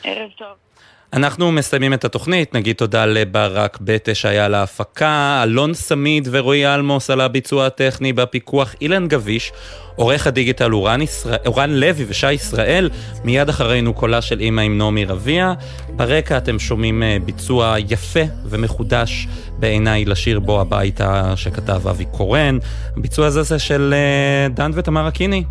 [0.05, 0.68] ערב טוב.
[1.13, 7.11] אנחנו מסיימים את התוכנית, נגיד תודה לברק בטה שהיה על ההפקה, אלון סמיד ורועי אלמוס
[7.11, 9.53] על הביצוע הטכני בפיקוח, אילן גביש,
[9.97, 12.91] עורך הדיגיטל אורן, ישראל, אורן לוי ושי ישראל,
[13.25, 15.53] מיד אחרינו קולה של אימא עם נעמי רביע.
[15.97, 19.29] ברקע אתם שומעים אה, ביצוע יפה ומחודש
[19.59, 22.59] בעיניי לשיר בו הביתה שכתב אבי קורן.
[22.97, 25.45] הביצוע הזה זה של אה, דן ותמר אקיני.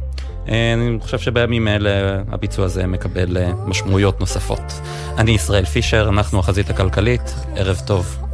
[0.47, 4.81] אני חושב שבימים אלה הביצוע הזה מקבל אה, משמעויות נוספות.
[5.17, 8.26] אני ישראל פישר, אנחנו החזית הכלכלית, ערב טוב.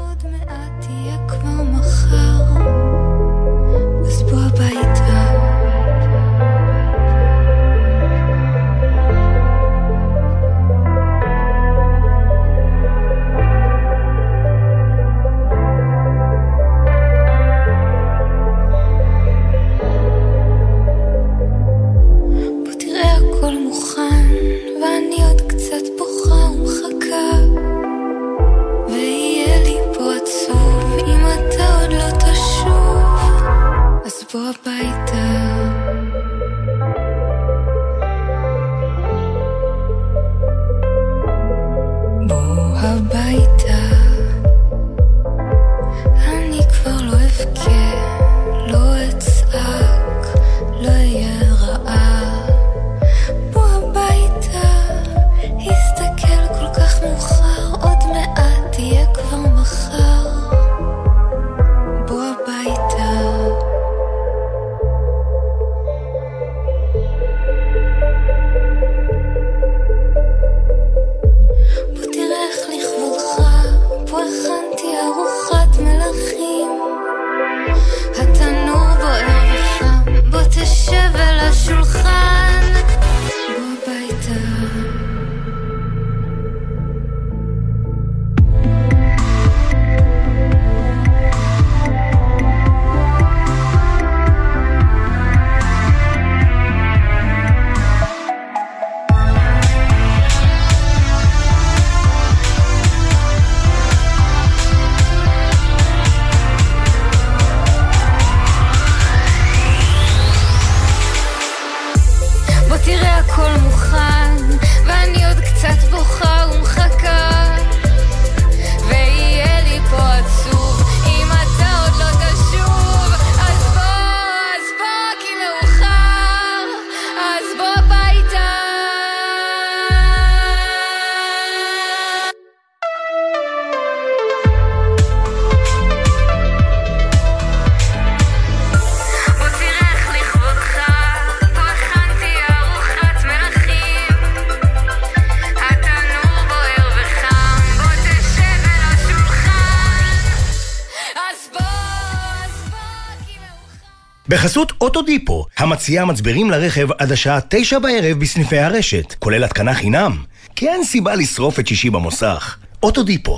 [155.04, 160.18] אוטודיפו, המציעה מצברים לרכב עד השעה תשע בערב בסניפי הרשת, כולל התקנה חינם.
[160.56, 162.58] כי אין סיבה לשרוף את שישי במוסך.
[162.84, 163.38] אוטודיפו.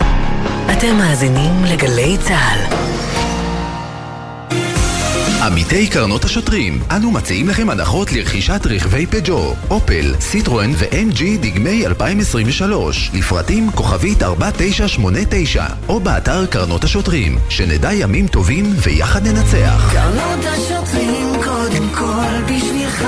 [0.72, 2.85] אתם מאזינים לגלי צה"ל.
[5.46, 13.12] עמיתי קרנות השוטרים, אנו מציעים לכם הנחות לרכישת רכבי פג'ו, אופל, סיטרואן ו-MG דגמי 2023,
[13.14, 19.94] לפרטים כוכבית 4989, או באתר קרנות השוטרים, שנדע ימים טובים ויחד ננצח.
[19.94, 23.06] קרנות השוטרים קודם כל בשבילך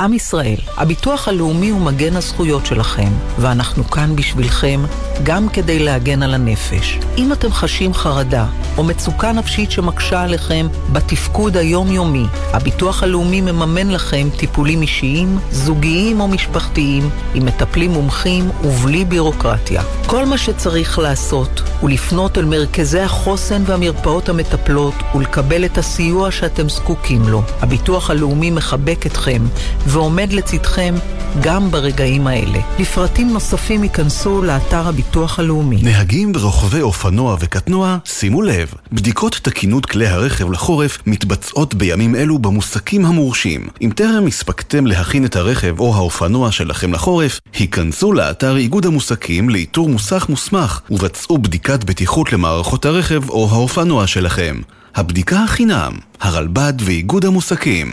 [0.00, 4.80] עם ישראל, הביטוח הלאומי הוא מגן הזכויות שלכם, ואנחנו כאן בשבילכם
[5.22, 6.98] גם כדי להגן על הנפש.
[7.18, 8.46] אם אתם חשים חרדה
[8.76, 16.28] או מצוקה נפשית שמקשה עליכם בתפקוד היומיומי, הביטוח הלאומי מממן לכם טיפולים אישיים, זוגיים או
[16.28, 19.82] משפחתיים, עם מטפלים מומחים ובלי בירוקרטיה.
[20.06, 26.68] כל מה שצריך לעשות הוא לפנות אל מרכזי החוסן והמרפאות המטפלות ולקבל את הסיוע שאתם
[26.68, 27.42] זקוקים לו.
[27.60, 29.42] הביטוח הלאומי מחבק אתכם
[29.88, 30.94] ועומד לצדכם
[31.42, 32.58] גם ברגעים האלה.
[32.78, 35.78] לפרטים נוספים ייכנסו לאתר הביטוח הלאומי.
[35.82, 43.04] נהגים ורוכבי אופנוע וקטנוע, שימו לב, בדיקות תקינות כלי הרכב לחורף מתבצעות בימים אלו במוסקים
[43.04, 43.68] המורשים.
[43.82, 49.88] אם טרם הספקתם להכין את הרכב או האופנוע שלכם לחורף, היכנסו לאתר איגוד המוסקים לאיתור
[49.88, 54.60] מוסך מוסמך ובצעו בדיקת בטיחות למערכות הרכב או האופנוע שלכם.
[54.94, 57.92] הבדיקה החינם, הרלב"ד ואיגוד המוסקים.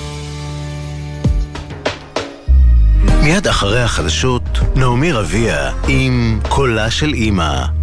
[3.23, 4.43] מיד אחרי החדשות,
[4.75, 7.80] נעמי רביע עם קולה של אימא.